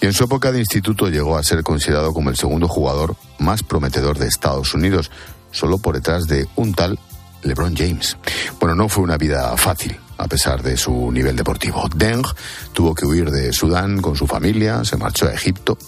y 0.00 0.06
en 0.06 0.12
su 0.12 0.24
época 0.24 0.52
de 0.52 0.60
instituto 0.60 1.08
llegó 1.08 1.36
a 1.36 1.42
ser 1.42 1.62
considerado 1.62 2.14
como 2.14 2.30
el 2.30 2.36
segundo 2.36 2.68
jugador 2.68 3.16
más 3.38 3.62
prometedor 3.62 4.18
de 4.18 4.28
Estados 4.28 4.74
Unidos, 4.74 5.10
solo 5.50 5.78
por 5.78 5.96
detrás 5.96 6.26
de 6.26 6.46
un 6.56 6.72
tal 6.72 6.98
LeBron 7.42 7.74
James. 7.76 8.16
Bueno, 8.60 8.74
no 8.74 8.88
fue 8.88 9.02
una 9.02 9.16
vida 9.16 9.56
fácil 9.56 9.98
a 10.18 10.28
pesar 10.28 10.62
de 10.62 10.76
su 10.76 11.10
nivel 11.10 11.34
deportivo. 11.34 11.88
Deng 11.94 12.24
tuvo 12.72 12.94
que 12.94 13.06
huir 13.06 13.30
de 13.30 13.52
Sudán 13.52 14.00
con 14.00 14.16
su 14.16 14.26
familia, 14.26 14.84
se 14.84 14.96
marchó 14.96 15.26
a 15.26 15.32
Egipto, 15.32 15.78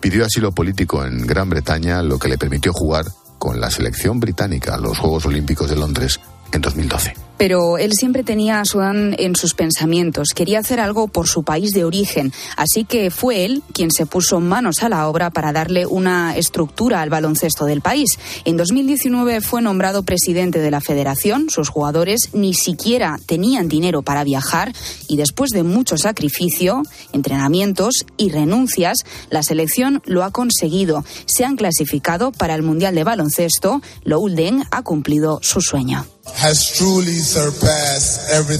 pidió 0.00 0.24
asilo 0.24 0.52
político 0.52 1.04
en 1.04 1.26
Gran 1.26 1.50
Bretaña, 1.50 2.02
lo 2.02 2.18
que 2.18 2.28
le 2.28 2.38
permitió 2.38 2.72
jugar 2.72 3.04
con 3.38 3.60
la 3.60 3.70
selección 3.70 4.18
británica 4.18 4.74
a 4.74 4.78
los 4.78 4.98
Juegos 4.98 5.26
Olímpicos 5.26 5.68
de 5.68 5.76
Londres 5.76 6.20
en 6.52 6.62
2012. 6.62 7.25
Pero 7.36 7.78
él 7.78 7.92
siempre 7.92 8.24
tenía 8.24 8.60
a 8.60 8.64
Sudán 8.64 9.14
en 9.18 9.36
sus 9.36 9.54
pensamientos. 9.54 10.28
Quería 10.34 10.60
hacer 10.60 10.80
algo 10.80 11.08
por 11.08 11.28
su 11.28 11.42
país 11.42 11.72
de 11.72 11.84
origen. 11.84 12.32
Así 12.56 12.84
que 12.84 13.10
fue 13.10 13.44
él 13.44 13.62
quien 13.72 13.90
se 13.90 14.06
puso 14.06 14.40
manos 14.40 14.82
a 14.82 14.88
la 14.88 15.08
obra 15.08 15.30
para 15.30 15.52
darle 15.52 15.86
una 15.86 16.36
estructura 16.36 17.02
al 17.02 17.10
baloncesto 17.10 17.66
del 17.66 17.80
país. 17.80 18.10
En 18.44 18.56
2019 18.56 19.40
fue 19.40 19.62
nombrado 19.62 20.02
presidente 20.02 20.58
de 20.58 20.70
la 20.70 20.80
federación. 20.80 21.50
Sus 21.50 21.68
jugadores 21.68 22.30
ni 22.32 22.54
siquiera 22.54 23.18
tenían 23.26 23.68
dinero 23.68 24.02
para 24.02 24.24
viajar 24.24 24.72
y 25.08 25.16
después 25.16 25.50
de 25.50 25.62
mucho 25.62 25.96
sacrificio, 25.98 26.82
entrenamientos 27.12 28.06
y 28.16 28.30
renuncias, 28.30 28.98
la 29.30 29.42
selección 29.42 30.02
lo 30.04 30.24
ha 30.24 30.30
conseguido. 30.30 31.04
Se 31.26 31.44
han 31.44 31.56
clasificado 31.56 32.32
para 32.32 32.54
el 32.54 32.62
Mundial 32.62 32.94
de 32.94 33.04
Baloncesto. 33.04 33.82
Loulden 34.04 34.64
ha 34.70 34.82
cumplido 34.82 35.40
su 35.42 35.60
sueño. 35.60 36.06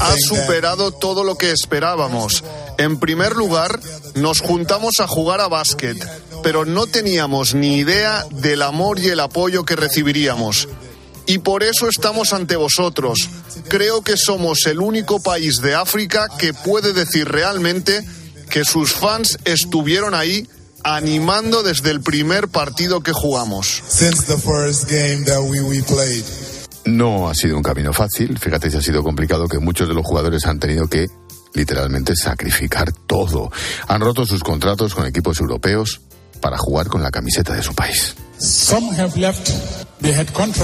Ha 0.01 0.17
superado 0.19 0.93
todo 0.93 1.25
lo 1.25 1.37
que 1.37 1.53
esperábamos. 1.53 2.45
En 2.79 2.99
primer 2.99 3.37
lugar, 3.37 3.81
nos 4.15 4.41
juntamos 4.41 5.01
a 5.01 5.07
jugar 5.07 5.41
a 5.41 5.49
básquet, 5.49 5.97
pero 6.43 6.65
no 6.65 6.87
teníamos 6.87 7.55
ni 7.55 7.77
idea 7.77 8.27
del 8.31 8.63
amor 8.63 8.99
y 8.99 9.09
el 9.09 9.21
apoyo 9.21 9.65
que 9.65 9.77
recibiríamos. 9.77 10.69
Y 11.27 11.39
por 11.39 11.65
eso 11.65 11.89
estamos 11.89 12.33
ante 12.33 12.57
vosotros. 12.57 13.19
Creo 13.69 14.03
que 14.03 14.17
somos 14.17 14.67
el 14.67 14.81
único 14.81 15.21
país 15.21 15.57
de 15.57 15.75
África 15.75 16.29
que 16.39 16.55
puede 16.55 16.93
decir 16.93 17.29
realmente 17.29 18.05
que 18.49 18.65
sus 18.65 18.93
fans 18.93 19.39
estuvieron 19.45 20.15
ahí 20.15 20.49
animando 20.85 21.65
desde 21.65 21.91
el 21.91 22.01
primer 22.01 22.47
partido 22.47 23.01
que 23.01 23.13
jugamos. 23.13 23.83
No 26.87 27.29
ha 27.29 27.35
sido 27.35 27.57
un 27.57 27.63
camino 27.63 27.93
fácil, 27.93 28.39
fíjate 28.39 28.71
si 28.71 28.77
ha 28.77 28.83
sido 28.83 29.03
complicado 29.03 29.49
que 29.49 29.59
muchos 29.59 29.89
de 29.89 29.95
los 29.95 30.07
jugadores 30.07 30.47
han 30.47 30.59
tenido 30.59 30.87
que 30.87 31.07
literalmente 31.53 32.15
sacrificar 32.15 32.93
todo. 32.93 33.51
Han 33.89 34.01
roto 34.01 34.25
sus 34.25 34.43
contratos 34.43 34.95
con 34.95 35.07
equipos 35.07 35.41
europeos 35.41 36.01
para 36.41 36.59
jugar 36.59 36.89
con 36.89 37.03
la 37.03 37.11
camiseta 37.11 37.55
de 37.55 37.63
su 37.63 37.75
país. 37.75 38.15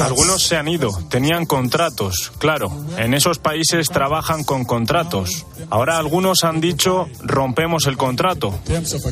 Algunos 0.05 0.43
se 0.43 0.57
han 0.57 0.69
ido, 0.69 0.91
tenían 1.09 1.47
contratos, 1.47 2.31
claro. 2.39 2.71
En 2.99 3.15
esos 3.15 3.39
países 3.39 3.89
trabajan 3.89 4.45
con 4.45 4.65
contratos. 4.65 5.47
Ahora 5.71 5.99
algunos 5.99 6.45
han 6.45 6.61
dicho 6.61 7.09
rompemos 7.21 7.87
el 7.87 7.97
contrato 7.97 8.55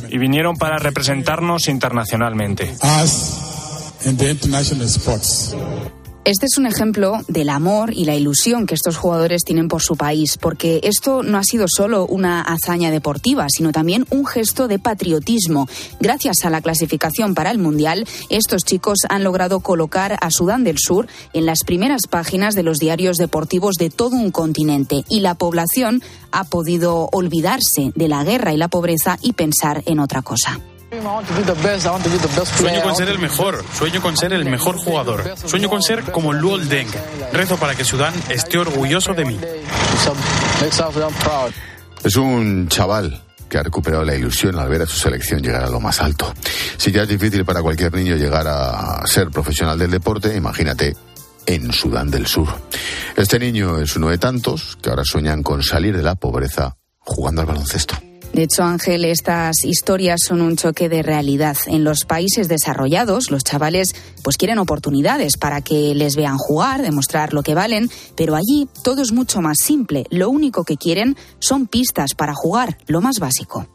y 0.09 0.17
vinieron 0.19 0.55
para 0.57 0.77
representarnos 0.77 1.67
internacionalmente. 1.67 2.75
Este 6.23 6.45
es 6.45 6.59
un 6.59 6.67
ejemplo 6.67 7.19
del 7.27 7.49
amor 7.49 7.93
y 7.95 8.05
la 8.05 8.13
ilusión 8.13 8.67
que 8.67 8.75
estos 8.75 8.95
jugadores 8.95 9.41
tienen 9.43 9.67
por 9.67 9.81
su 9.81 9.95
país, 9.95 10.37
porque 10.37 10.79
esto 10.83 11.23
no 11.23 11.39
ha 11.39 11.43
sido 11.43 11.65
solo 11.67 12.05
una 12.05 12.41
hazaña 12.43 12.91
deportiva, 12.91 13.47
sino 13.49 13.71
también 13.71 14.05
un 14.11 14.27
gesto 14.27 14.67
de 14.67 14.77
patriotismo. 14.77 15.67
Gracias 15.99 16.45
a 16.45 16.51
la 16.51 16.61
clasificación 16.61 17.33
para 17.33 17.49
el 17.49 17.57
Mundial, 17.57 18.07
estos 18.29 18.61
chicos 18.63 18.99
han 19.09 19.23
logrado 19.23 19.61
colocar 19.61 20.15
a 20.21 20.29
Sudán 20.29 20.63
del 20.63 20.77
Sur 20.77 21.07
en 21.33 21.47
las 21.47 21.63
primeras 21.63 22.03
páginas 22.07 22.53
de 22.53 22.61
los 22.61 22.77
diarios 22.77 23.17
deportivos 23.17 23.77
de 23.77 23.89
todo 23.89 24.15
un 24.15 24.29
continente 24.29 25.03
y 25.09 25.21
la 25.21 25.33
población 25.33 26.03
ha 26.31 26.43
podido 26.43 27.09
olvidarse 27.11 27.93
de 27.95 28.07
la 28.07 28.23
guerra 28.23 28.53
y 28.53 28.57
la 28.57 28.67
pobreza 28.67 29.17
y 29.23 29.33
pensar 29.33 29.81
en 29.87 29.99
otra 29.99 30.21
cosa. 30.21 30.61
Sueño 32.57 32.81
con 32.83 32.95
ser 32.97 33.07
el 33.07 33.17
mejor, 33.17 33.63
sueño 33.73 34.01
con 34.01 34.17
ser 34.17 34.33
el 34.33 34.43
mejor 34.43 34.75
jugador, 34.75 35.23
sueño 35.45 35.69
con 35.69 35.81
ser 35.81 36.03
como 36.11 36.33
Luol 36.33 36.67
Deng. 36.67 36.89
Rezo 37.31 37.55
para 37.55 37.75
que 37.75 37.85
Sudán 37.85 38.13
esté 38.27 38.57
orgulloso 38.57 39.13
de 39.13 39.23
mí. 39.23 39.39
Es 42.03 42.17
un 42.17 42.67
chaval 42.67 43.23
que 43.47 43.57
ha 43.57 43.63
recuperado 43.63 44.03
la 44.03 44.15
ilusión 44.15 44.59
al 44.59 44.67
ver 44.67 44.81
a 44.81 44.85
su 44.85 44.97
selección 44.97 45.41
llegar 45.41 45.63
a 45.63 45.69
lo 45.69 45.79
más 45.79 46.01
alto. 46.01 46.33
Si 46.75 46.91
ya 46.91 47.03
es 47.03 47.07
difícil 47.07 47.45
para 47.45 47.61
cualquier 47.61 47.93
niño 47.93 48.17
llegar 48.17 48.47
a 48.49 49.01
ser 49.07 49.29
profesional 49.29 49.79
del 49.79 49.91
deporte, 49.91 50.35
imagínate 50.35 50.97
en 51.45 51.71
Sudán 51.71 52.11
del 52.11 52.27
Sur. 52.27 52.49
Este 53.15 53.39
niño 53.39 53.79
es 53.79 53.95
uno 53.95 54.09
de 54.09 54.17
tantos 54.17 54.77
que 54.81 54.89
ahora 54.89 55.03
sueñan 55.05 55.41
con 55.41 55.63
salir 55.63 55.95
de 55.95 56.03
la 56.03 56.15
pobreza 56.15 56.75
jugando 56.99 57.41
al 57.41 57.47
baloncesto. 57.47 57.95
De 58.33 58.43
hecho, 58.43 58.63
Ángel, 58.63 59.03
estas 59.03 59.65
historias 59.65 60.21
son 60.25 60.41
un 60.41 60.55
choque 60.55 60.87
de 60.87 61.03
realidad. 61.03 61.57
En 61.67 61.83
los 61.83 62.05
países 62.05 62.47
desarrollados, 62.47 63.29
los 63.29 63.43
chavales 63.43 63.93
pues 64.23 64.37
quieren 64.37 64.57
oportunidades 64.57 65.35
para 65.37 65.61
que 65.61 65.93
les 65.95 66.15
vean 66.15 66.37
jugar, 66.37 66.81
demostrar 66.81 67.33
lo 67.33 67.43
que 67.43 67.55
valen, 67.55 67.89
pero 68.15 68.35
allí 68.35 68.69
todo 68.83 69.01
es 69.01 69.11
mucho 69.11 69.41
más 69.41 69.57
simple. 69.59 70.05
Lo 70.09 70.29
único 70.29 70.63
que 70.63 70.77
quieren 70.77 71.17
son 71.39 71.67
pistas 71.67 72.15
para 72.15 72.33
jugar, 72.33 72.77
lo 72.87 73.01
más 73.01 73.19
básico. 73.19 73.67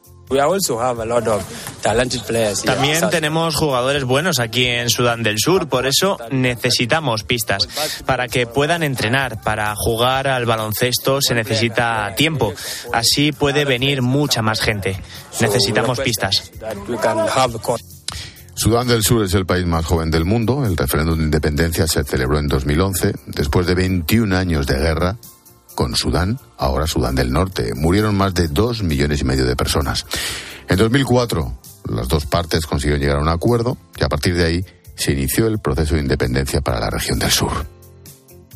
También 2.64 3.08
tenemos 3.10 3.54
jugadores 3.54 4.04
buenos 4.04 4.38
aquí 4.38 4.66
en 4.66 4.90
Sudán 4.90 5.22
del 5.22 5.38
Sur, 5.38 5.68
por 5.68 5.86
eso 5.86 6.18
necesitamos 6.30 7.22
pistas. 7.22 7.68
Para 8.04 8.26
que 8.28 8.46
puedan 8.46 8.82
entrenar, 8.82 9.40
para 9.42 9.74
jugar 9.76 10.28
al 10.28 10.46
baloncesto 10.46 11.20
se 11.20 11.34
necesita 11.34 12.14
tiempo. 12.16 12.52
Así 12.92 13.32
puede 13.32 13.64
venir 13.64 14.02
mucha 14.02 14.42
más 14.42 14.60
gente. 14.60 15.00
Necesitamos 15.40 16.00
pistas. 16.00 16.50
Sudán 18.54 18.88
del 18.88 19.02
Sur 19.02 19.22
es 19.22 19.34
el 19.34 19.44
país 19.44 19.66
más 19.66 19.84
joven 19.84 20.10
del 20.10 20.24
mundo. 20.24 20.64
El 20.64 20.76
referéndum 20.76 21.18
de 21.18 21.24
independencia 21.24 21.86
se 21.86 22.02
celebró 22.04 22.38
en 22.38 22.48
2011, 22.48 23.12
después 23.26 23.66
de 23.66 23.74
21 23.74 24.34
años 24.34 24.66
de 24.66 24.78
guerra 24.78 25.16
con 25.76 25.94
Sudán, 25.94 26.40
ahora 26.58 26.88
Sudán 26.88 27.14
del 27.14 27.30
Norte. 27.30 27.72
Murieron 27.76 28.16
más 28.16 28.34
de 28.34 28.48
dos 28.48 28.82
millones 28.82 29.20
y 29.20 29.24
medio 29.24 29.46
de 29.46 29.54
personas. 29.54 30.04
En 30.68 30.76
2004, 30.76 31.58
las 31.90 32.08
dos 32.08 32.26
partes 32.26 32.66
consiguieron 32.66 33.00
llegar 33.00 33.18
a 33.18 33.22
un 33.22 33.28
acuerdo 33.28 33.78
y 33.96 34.02
a 34.02 34.08
partir 34.08 34.34
de 34.34 34.44
ahí 34.44 34.64
se 34.96 35.12
inició 35.12 35.46
el 35.46 35.60
proceso 35.60 35.94
de 35.94 36.00
independencia 36.00 36.60
para 36.60 36.80
la 36.80 36.90
región 36.90 37.20
del 37.20 37.30
sur. 37.30 37.52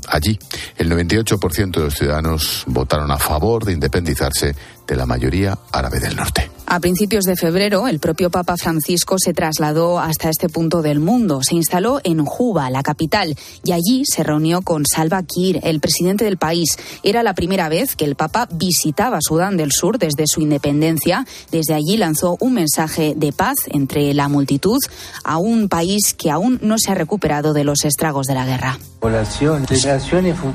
Allí, 0.08 0.36
el 0.76 0.90
98% 0.90 1.70
de 1.70 1.84
los 1.84 1.94
ciudadanos 1.94 2.64
votaron 2.66 3.12
a 3.12 3.18
favor 3.18 3.64
de 3.64 3.74
independizarse 3.74 4.56
de 4.86 4.96
la 4.96 5.06
mayoría 5.06 5.56
árabe 5.70 6.00
del 6.00 6.16
norte. 6.16 6.50
A 6.72 6.78
principios 6.78 7.24
de 7.24 7.34
febrero, 7.34 7.88
el 7.88 7.98
propio 7.98 8.30
Papa 8.30 8.56
Francisco 8.56 9.16
se 9.18 9.34
trasladó 9.34 9.98
hasta 9.98 10.30
este 10.30 10.48
punto 10.48 10.82
del 10.82 11.00
mundo. 11.00 11.40
Se 11.42 11.56
instaló 11.56 12.00
en 12.04 12.24
Juba, 12.24 12.70
la 12.70 12.84
capital, 12.84 13.34
y 13.64 13.72
allí 13.72 14.04
se 14.04 14.22
reunió 14.22 14.62
con 14.62 14.86
Salva 14.86 15.20
Kiir, 15.24 15.58
el 15.64 15.80
presidente 15.80 16.24
del 16.24 16.36
país. 16.36 16.78
Era 17.02 17.24
la 17.24 17.34
primera 17.34 17.68
vez 17.68 17.96
que 17.96 18.04
el 18.04 18.14
Papa 18.14 18.46
visitaba 18.52 19.18
Sudán 19.20 19.56
del 19.56 19.72
Sur 19.72 19.98
desde 19.98 20.28
su 20.28 20.42
independencia. 20.42 21.26
Desde 21.50 21.74
allí 21.74 21.96
lanzó 21.96 22.36
un 22.38 22.54
mensaje 22.54 23.14
de 23.16 23.32
paz 23.32 23.56
entre 23.72 24.14
la 24.14 24.28
multitud 24.28 24.78
a 25.24 25.38
un 25.38 25.68
país 25.68 26.14
que 26.14 26.30
aún 26.30 26.60
no 26.62 26.76
se 26.78 26.92
ha 26.92 26.94
recuperado 26.94 27.52
de 27.52 27.64
los 27.64 27.84
estragos 27.84 28.28
de 28.28 28.34
la 28.34 28.46
guerra. 28.46 28.78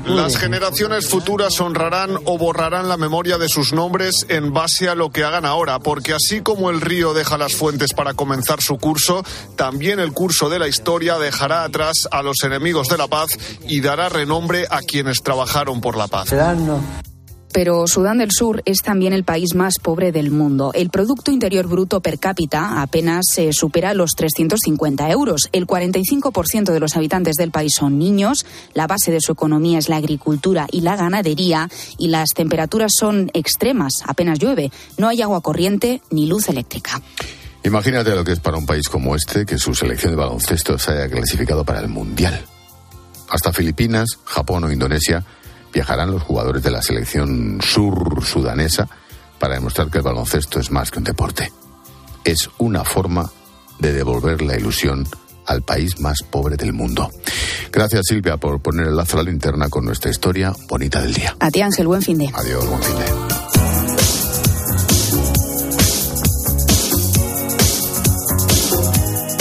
Las 0.06 0.36
generaciones 0.38 1.08
futuras 1.08 1.60
honrarán 1.60 2.16
o 2.24 2.38
borrarán 2.38 2.88
la 2.88 2.96
memoria 2.96 3.36
de 3.36 3.50
sus 3.50 3.74
nombres 3.74 4.24
en 4.30 4.54
base 4.54 4.88
a 4.88 4.94
lo 4.94 5.10
que 5.10 5.24
hagan 5.24 5.44
ahora, 5.44 5.80
porque 5.80 6.05
porque 6.06 6.24
así 6.24 6.40
como 6.40 6.70
el 6.70 6.80
río 6.80 7.14
deja 7.14 7.36
las 7.36 7.56
fuentes 7.56 7.92
para 7.92 8.14
comenzar 8.14 8.62
su 8.62 8.78
curso, 8.78 9.24
también 9.56 9.98
el 9.98 10.12
curso 10.12 10.48
de 10.48 10.60
la 10.60 10.68
historia 10.68 11.18
dejará 11.18 11.64
atrás 11.64 12.06
a 12.12 12.22
los 12.22 12.36
enemigos 12.44 12.86
de 12.86 12.96
la 12.96 13.08
paz 13.08 13.30
y 13.66 13.80
dará 13.80 14.08
renombre 14.08 14.66
a 14.70 14.82
quienes 14.82 15.20
trabajaron 15.24 15.80
por 15.80 15.96
la 15.96 16.06
paz. 16.06 16.28
Pero 17.56 17.86
Sudán 17.86 18.18
del 18.18 18.32
Sur 18.32 18.60
es 18.66 18.82
también 18.82 19.14
el 19.14 19.24
país 19.24 19.54
más 19.54 19.78
pobre 19.82 20.12
del 20.12 20.30
mundo. 20.30 20.72
El 20.74 20.90
Producto 20.90 21.30
Interior 21.30 21.66
Bruto 21.66 22.02
per 22.02 22.18
cápita 22.18 22.82
apenas 22.82 23.24
se 23.32 23.50
supera 23.54 23.94
los 23.94 24.10
350 24.10 25.10
euros. 25.10 25.48
El 25.52 25.66
45% 25.66 26.70
de 26.70 26.80
los 26.80 26.96
habitantes 26.98 27.36
del 27.36 27.52
país 27.52 27.72
son 27.74 27.98
niños. 27.98 28.44
La 28.74 28.86
base 28.86 29.10
de 29.10 29.22
su 29.22 29.32
economía 29.32 29.78
es 29.78 29.88
la 29.88 29.96
agricultura 29.96 30.66
y 30.70 30.82
la 30.82 30.96
ganadería. 30.96 31.70
Y 31.96 32.08
las 32.08 32.28
temperaturas 32.34 32.92
son 32.94 33.30
extremas. 33.32 34.02
Apenas 34.04 34.38
llueve. 34.38 34.70
No 34.98 35.08
hay 35.08 35.22
agua 35.22 35.40
corriente 35.40 36.02
ni 36.10 36.26
luz 36.26 36.50
eléctrica. 36.50 37.00
Imagínate 37.64 38.14
lo 38.14 38.22
que 38.22 38.32
es 38.32 38.40
para 38.40 38.58
un 38.58 38.66
país 38.66 38.86
como 38.90 39.16
este 39.16 39.46
que 39.46 39.56
su 39.56 39.74
selección 39.74 40.12
de 40.12 40.16
baloncesto 40.18 40.78
se 40.78 40.90
haya 40.90 41.08
clasificado 41.08 41.64
para 41.64 41.80
el 41.80 41.88
Mundial. 41.88 42.38
Hasta 43.30 43.50
Filipinas, 43.50 44.08
Japón 44.26 44.64
o 44.64 44.70
Indonesia 44.70 45.24
viajarán 45.76 46.10
los 46.10 46.22
jugadores 46.22 46.62
de 46.62 46.70
la 46.70 46.80
selección 46.80 47.58
sur-sudanesa 47.62 48.88
para 49.38 49.56
demostrar 49.56 49.90
que 49.90 49.98
el 49.98 50.04
baloncesto 50.04 50.58
es 50.58 50.70
más 50.70 50.90
que 50.90 51.00
un 51.00 51.04
deporte. 51.04 51.52
Es 52.24 52.48
una 52.56 52.82
forma 52.82 53.30
de 53.78 53.92
devolver 53.92 54.40
la 54.40 54.56
ilusión 54.56 55.06
al 55.44 55.60
país 55.60 56.00
más 56.00 56.22
pobre 56.22 56.56
del 56.56 56.72
mundo. 56.72 57.10
Gracias 57.70 58.06
Silvia 58.08 58.38
por 58.38 58.58
poner 58.60 58.86
el 58.86 58.96
lazo 58.96 59.18
a 59.18 59.22
la 59.22 59.30
linterna 59.30 59.68
con 59.68 59.84
nuestra 59.84 60.10
historia 60.10 60.54
bonita 60.66 61.02
del 61.02 61.12
día. 61.12 61.36
A 61.40 61.50
ti 61.50 61.60
Ángel, 61.60 61.86
buen 61.86 62.00
fin 62.00 62.16
de. 62.16 62.30
Adiós, 62.32 62.66
buen 62.66 62.82
fin 62.82 62.96
de. 62.96 63.04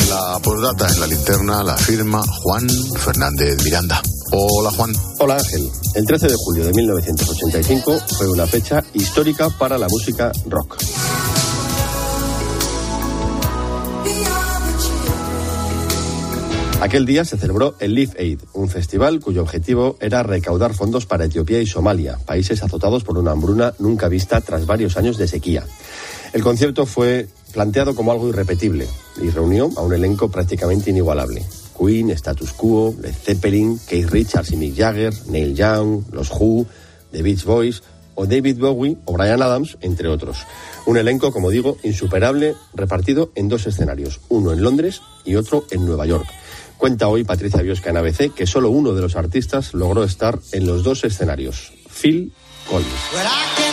La 0.10 0.40
postdata 0.44 0.92
en 0.92 1.00
la 1.00 1.08
linterna 1.08 1.64
la 1.64 1.78
firma 1.78 2.22
Juan 2.44 2.68
Fernández 2.98 3.64
Miranda. 3.64 4.02
Hola 4.38 4.70
Juan. 4.72 4.92
Hola 5.20 5.38
Ángel. 5.38 5.70
El 5.94 6.06
13 6.06 6.28
de 6.28 6.36
julio 6.36 6.66
de 6.66 6.74
1985 6.74 7.98
fue 8.18 8.28
una 8.28 8.46
fecha 8.46 8.84
histórica 8.94 9.50
para 9.50 9.78
la 9.78 9.88
música 9.88 10.30
rock. 10.50 10.76
Aquel 16.82 17.06
día 17.06 17.24
se 17.24 17.38
celebró 17.38 17.76
el 17.80 17.96
Live 17.96 18.12
Aid, 18.20 18.42
un 18.52 18.68
festival 18.68 19.22
cuyo 19.22 19.42
objetivo 19.42 19.96
era 20.02 20.22
recaudar 20.22 20.74
fondos 20.74 21.06
para 21.06 21.24
Etiopía 21.24 21.62
y 21.62 21.66
Somalia, 21.66 22.20
países 22.26 22.62
azotados 22.62 23.06
por 23.06 23.18
una 23.18 23.32
hambruna 23.32 23.74
nunca 23.80 24.10
vista 24.10 24.42
tras 24.42 24.66
varios 24.66 24.98
años 24.98 25.18
de 25.18 25.30
sequía. 25.30 25.64
El 26.34 26.44
concierto 26.44 26.86
fue 26.86 27.30
planteado 27.54 27.96
como 27.96 28.12
algo 28.12 28.28
irrepetible 28.28 28.86
y 29.22 29.30
reunió 29.30 29.70
a 29.78 29.82
un 29.82 29.94
elenco 29.94 30.30
prácticamente 30.30 30.90
inigualable. 30.90 31.46
Queen, 31.78 32.10
Status 32.12 32.54
Quo, 32.54 32.96
Led 33.02 33.14
Zeppelin, 33.14 33.80
Keith 33.88 34.10
Richards 34.10 34.52
y 34.52 34.58
Mick 34.58 34.76
Jagger, 34.76 35.14
Neil 35.28 35.56
Young, 35.56 36.04
Los 36.12 36.32
Who, 36.32 36.66
The 37.12 37.22
Beach 37.22 37.44
Boys 37.44 37.84
o 38.16 38.26
David 38.26 38.58
Bowie 38.60 38.98
o 39.06 39.14
Brian 39.14 39.42
Adams, 39.42 39.78
entre 39.82 40.08
otros. 40.08 40.46
Un 40.86 40.98
elenco, 40.98 41.32
como 41.32 41.50
digo, 41.50 41.78
insuperable, 41.84 42.56
repartido 42.74 43.32
en 43.36 43.50
dos 43.50 43.68
escenarios, 43.68 44.22
uno 44.30 44.52
en 44.52 44.62
Londres 44.62 45.02
y 45.26 45.36
otro 45.36 45.66
en 45.72 45.86
Nueva 45.86 46.06
York. 46.06 46.28
Cuenta 46.78 47.08
hoy 47.08 47.24
Patricia 47.24 47.62
Biosca 47.62 47.90
en 47.90 47.98
ABC 47.98 48.34
que 48.34 48.48
solo 48.48 48.70
uno 48.70 48.94
de 48.94 49.02
los 49.02 49.16
artistas 49.16 49.74
logró 49.74 50.04
estar 50.04 50.40
en 50.52 50.66
los 50.66 50.84
dos 50.84 51.04
escenarios, 51.04 51.74
Phil 51.90 52.34
Collins. 52.70 53.65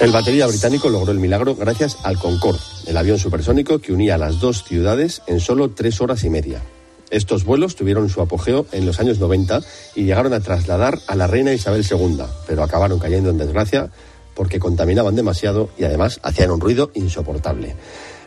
El 0.00 0.12
batería 0.12 0.46
británico 0.46 0.88
logró 0.88 1.12
el 1.12 1.18
milagro 1.18 1.54
gracias 1.54 1.98
al 2.02 2.18
Concorde, 2.18 2.60
el 2.86 2.96
avión 2.96 3.18
supersónico 3.18 3.80
que 3.80 3.92
unía 3.92 4.16
las 4.16 4.40
dos 4.40 4.64
ciudades 4.64 5.20
en 5.26 5.40
solo 5.40 5.70
tres 5.70 6.00
horas 6.00 6.24
y 6.24 6.30
media. 6.30 6.62
Estos 7.10 7.44
vuelos 7.44 7.76
tuvieron 7.76 8.08
su 8.08 8.22
apogeo 8.22 8.66
en 8.72 8.86
los 8.86 9.00
años 9.00 9.18
90 9.18 9.60
y 9.96 10.04
llegaron 10.04 10.32
a 10.32 10.40
trasladar 10.40 10.98
a 11.06 11.16
la 11.16 11.26
reina 11.26 11.52
Isabel 11.52 11.84
II, 11.88 12.22
pero 12.46 12.62
acabaron 12.62 12.98
cayendo 12.98 13.30
en 13.30 13.38
desgracia 13.38 13.90
porque 14.34 14.60
contaminaban 14.60 15.16
demasiado 15.16 15.68
y 15.76 15.84
además 15.84 16.20
hacían 16.22 16.50
un 16.50 16.60
ruido 16.60 16.90
insoportable. 16.94 17.74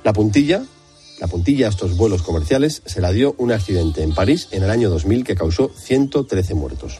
La 0.03 0.13
puntilla, 0.13 0.63
la 1.19 1.27
puntilla 1.27 1.67
a 1.67 1.69
estos 1.69 1.97
vuelos 1.97 2.21
comerciales 2.21 2.83
se 2.85 3.01
la 3.01 3.11
dio 3.11 3.33
un 3.37 3.51
accidente 3.51 4.03
en 4.03 4.13
París 4.13 4.49
en 4.51 4.63
el 4.63 4.69
año 4.69 4.89
2000 4.89 5.23
que 5.23 5.35
causó 5.35 5.71
113 5.75 6.53
muertos. 6.53 6.99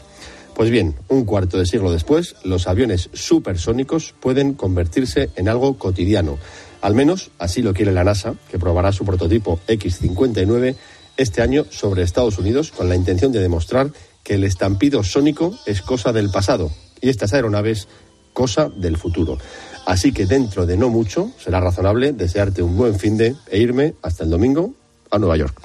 Pues 0.54 0.70
bien, 0.70 0.94
un 1.08 1.24
cuarto 1.24 1.58
de 1.58 1.66
siglo 1.66 1.90
después, 1.90 2.36
los 2.44 2.68
aviones 2.68 3.10
supersónicos 3.12 4.14
pueden 4.20 4.54
convertirse 4.54 5.30
en 5.34 5.48
algo 5.48 5.78
cotidiano. 5.78 6.38
Al 6.80 6.94
menos 6.94 7.30
así 7.38 7.60
lo 7.60 7.74
quiere 7.74 7.92
la 7.92 8.04
NASA, 8.04 8.34
que 8.50 8.58
probará 8.58 8.92
su 8.92 9.04
prototipo 9.04 9.58
X-59 9.66 10.76
este 11.16 11.42
año 11.42 11.64
sobre 11.70 12.02
Estados 12.02 12.38
Unidos 12.38 12.70
con 12.70 12.88
la 12.88 12.94
intención 12.94 13.32
de 13.32 13.40
demostrar 13.40 13.90
que 14.22 14.34
el 14.34 14.44
estampido 14.44 15.02
sónico 15.02 15.58
es 15.66 15.82
cosa 15.82 16.12
del 16.12 16.30
pasado 16.30 16.70
y 17.00 17.08
estas 17.08 17.32
aeronaves 17.34 17.88
cosa 18.32 18.68
del 18.68 18.96
futuro. 18.96 19.38
Así 19.86 20.12
que 20.12 20.26
dentro 20.26 20.66
de 20.66 20.76
no 20.76 20.88
mucho 20.88 21.30
será 21.38 21.60
razonable 21.60 22.12
desearte 22.12 22.62
un 22.62 22.76
buen 22.76 22.98
fin 22.98 23.16
de 23.16 23.34
e 23.50 23.58
irme 23.58 23.94
hasta 24.02 24.24
el 24.24 24.30
domingo 24.30 24.74
a 25.10 25.18
Nueva 25.18 25.36
York. 25.36 25.60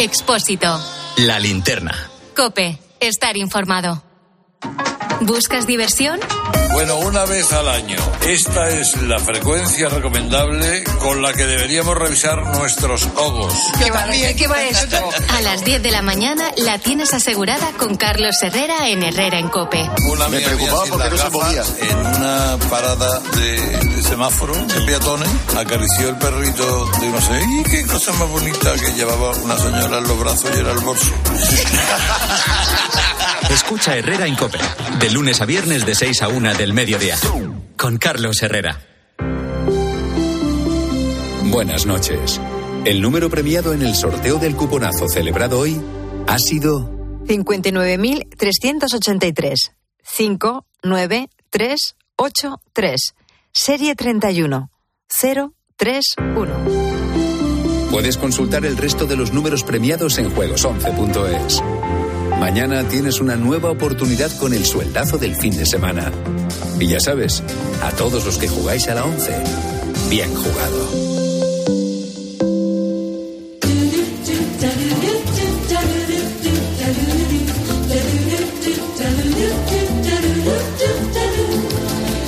Expósito. 0.00 0.66
La 1.18 1.38
linterna. 1.38 1.92
Cope. 2.34 2.78
Estar 3.00 3.36
informado. 3.36 4.02
¿Buscas 5.20 5.66
diversión? 5.66 6.18
Bueno, 6.72 6.96
una 6.98 7.24
vez 7.24 7.52
al 7.52 7.68
año. 7.68 7.96
Esta 8.26 8.68
es 8.68 8.96
la 9.02 9.18
frecuencia 9.18 9.88
recomendable 9.88 10.84
con 11.00 11.20
la 11.20 11.32
que 11.32 11.44
deberíamos 11.44 11.96
revisar 11.96 12.56
nuestros 12.56 13.08
ojos. 13.16 13.52
¿Qué 13.78 13.90
va, 13.90 14.06
¿Qué 14.08 14.46
va 14.46 14.62
esto? 14.62 14.96
A 15.30 15.40
las 15.42 15.64
10 15.64 15.82
de 15.82 15.90
la 15.90 16.02
mañana 16.02 16.50
la 16.56 16.78
tienes 16.78 17.12
asegurada 17.12 17.72
con 17.72 17.96
Carlos 17.96 18.36
Herrera 18.42 18.88
en 18.88 19.02
Herrera 19.02 19.38
en 19.38 19.48
Cope. 19.48 19.90
Una 20.10 20.28
Me 20.28 20.40
preocupaba 20.40 20.84
porque 20.86 21.10
no 21.10 21.16
se 21.16 21.30
movía. 21.30 21.62
En 21.80 21.98
una 21.98 22.56
parada 22.70 23.20
de, 23.36 24.02
semáforo 24.02 24.54
de 24.54 24.80
peatones, 24.86 25.28
acarició 25.56 26.10
el 26.10 26.18
perrito 26.18 26.86
de 27.00 27.06
no 27.08 27.20
sé, 27.20 27.40
y 27.42 27.62
qué 27.64 27.86
cosa 27.86 28.12
más 28.12 28.28
bonita 28.28 28.72
que 28.74 28.92
llevaba 28.92 29.30
una 29.30 29.58
señora 29.58 29.98
en 29.98 30.04
los 30.04 30.18
brazos 30.18 30.50
y 30.54 30.58
era 30.58 30.72
el 30.72 30.78
bolso. 30.78 31.06
Escucha 33.52 33.96
Herrera 33.96 34.26
en 34.26 34.34
Cope, 34.36 34.58
de 35.00 35.10
lunes 35.10 35.40
a 35.40 35.44
viernes 35.44 35.84
de 35.84 35.96
6 35.96 36.22
a 36.22 36.28
1 36.28 36.54
del 36.54 36.72
mediodía, 36.72 37.16
con 37.76 37.98
Carlos 37.98 38.40
Herrera. 38.42 38.80
Buenas 41.44 41.84
noches. 41.84 42.40
El 42.84 43.02
número 43.02 43.28
premiado 43.28 43.74
en 43.74 43.82
el 43.82 43.96
sorteo 43.96 44.38
del 44.38 44.54
cuponazo 44.54 45.08
celebrado 45.08 45.58
hoy 45.58 45.82
ha 46.28 46.38
sido 46.38 46.92
59.383. 47.26 49.72
59383. 50.16 53.14
Serie 53.52 53.96
31. 53.96 54.70
031. 55.08 56.54
Puedes 57.90 58.16
consultar 58.16 58.64
el 58.64 58.76
resto 58.76 59.06
de 59.06 59.16
los 59.16 59.32
números 59.32 59.64
premiados 59.64 60.18
en 60.18 60.32
juegos11.es. 60.32 61.60
Mañana 62.40 62.88
tienes 62.88 63.20
una 63.20 63.36
nueva 63.36 63.70
oportunidad 63.70 64.34
con 64.38 64.54
el 64.54 64.64
sueldazo 64.64 65.18
del 65.18 65.36
fin 65.36 65.54
de 65.54 65.66
semana. 65.66 66.10
Y 66.80 66.86
ya 66.86 66.98
sabes, 66.98 67.42
a 67.82 67.90
todos 67.90 68.24
los 68.24 68.38
que 68.38 68.48
jugáis 68.48 68.88
a 68.88 68.94
la 68.94 69.04
11, 69.04 69.30
bien 70.08 70.34
jugado. 70.34 70.88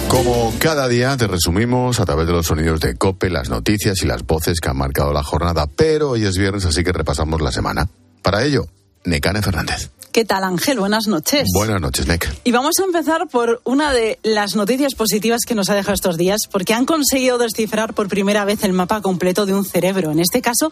Como 0.09 0.53
cada 0.59 0.89
día 0.89 1.17
te 1.17 1.27
resumimos 1.27 2.01
a 2.01 2.05
través 2.05 2.27
de 2.27 2.35
los 2.35 2.47
sonidos 2.47 2.81
de 2.81 2.97
Cope, 2.97 3.31
las 3.31 3.49
noticias 3.49 4.03
y 4.03 4.07
las 4.07 4.27
voces 4.27 4.61
que 4.61 4.69
han 4.69 4.77
marcado 4.77 5.15
la 5.15 5.23
jornada, 5.23 5.67
pero 5.75 6.11
hoy 6.11 6.27
es 6.27 6.37
viernes 6.37 6.67
así 6.67 6.85
que 6.85 6.93
repasamos 6.93 7.41
la 7.41 7.51
semana. 7.51 7.89
Para 8.21 8.45
ello, 8.45 8.67
Necane 9.05 9.41
Fernández. 9.41 9.91
¿Qué 10.13 10.27
tal, 10.27 10.45
Ángel? 10.45 10.79
Buenas 10.79 11.07
noches. 11.07 11.49
Buenas 11.55 11.81
noches, 11.81 12.07
Nec. 12.07 12.31
Y 12.45 12.53
vamos 12.53 12.75
a 12.79 12.85
empezar 12.85 13.29
por 13.29 13.63
una 13.65 13.95
de 13.95 14.19
las 14.23 14.57
noticias 14.57 14.95
positivas 14.95 15.41
que 15.47 15.55
nos 15.55 15.71
ha 15.71 15.75
dejado 15.75 15.95
estos 15.95 16.19
días, 16.19 16.41
porque 16.51 16.75
han 16.75 16.85
conseguido 16.85 17.39
descifrar 17.39 17.95
por 17.95 18.09
primera 18.09 18.45
vez 18.45 18.63
el 18.63 18.75
mapa 18.75 19.01
completo 19.01 19.47
de 19.47 19.55
un 19.55 19.65
cerebro, 19.65 20.11
en 20.11 20.21
este 20.21 20.43
caso 20.43 20.71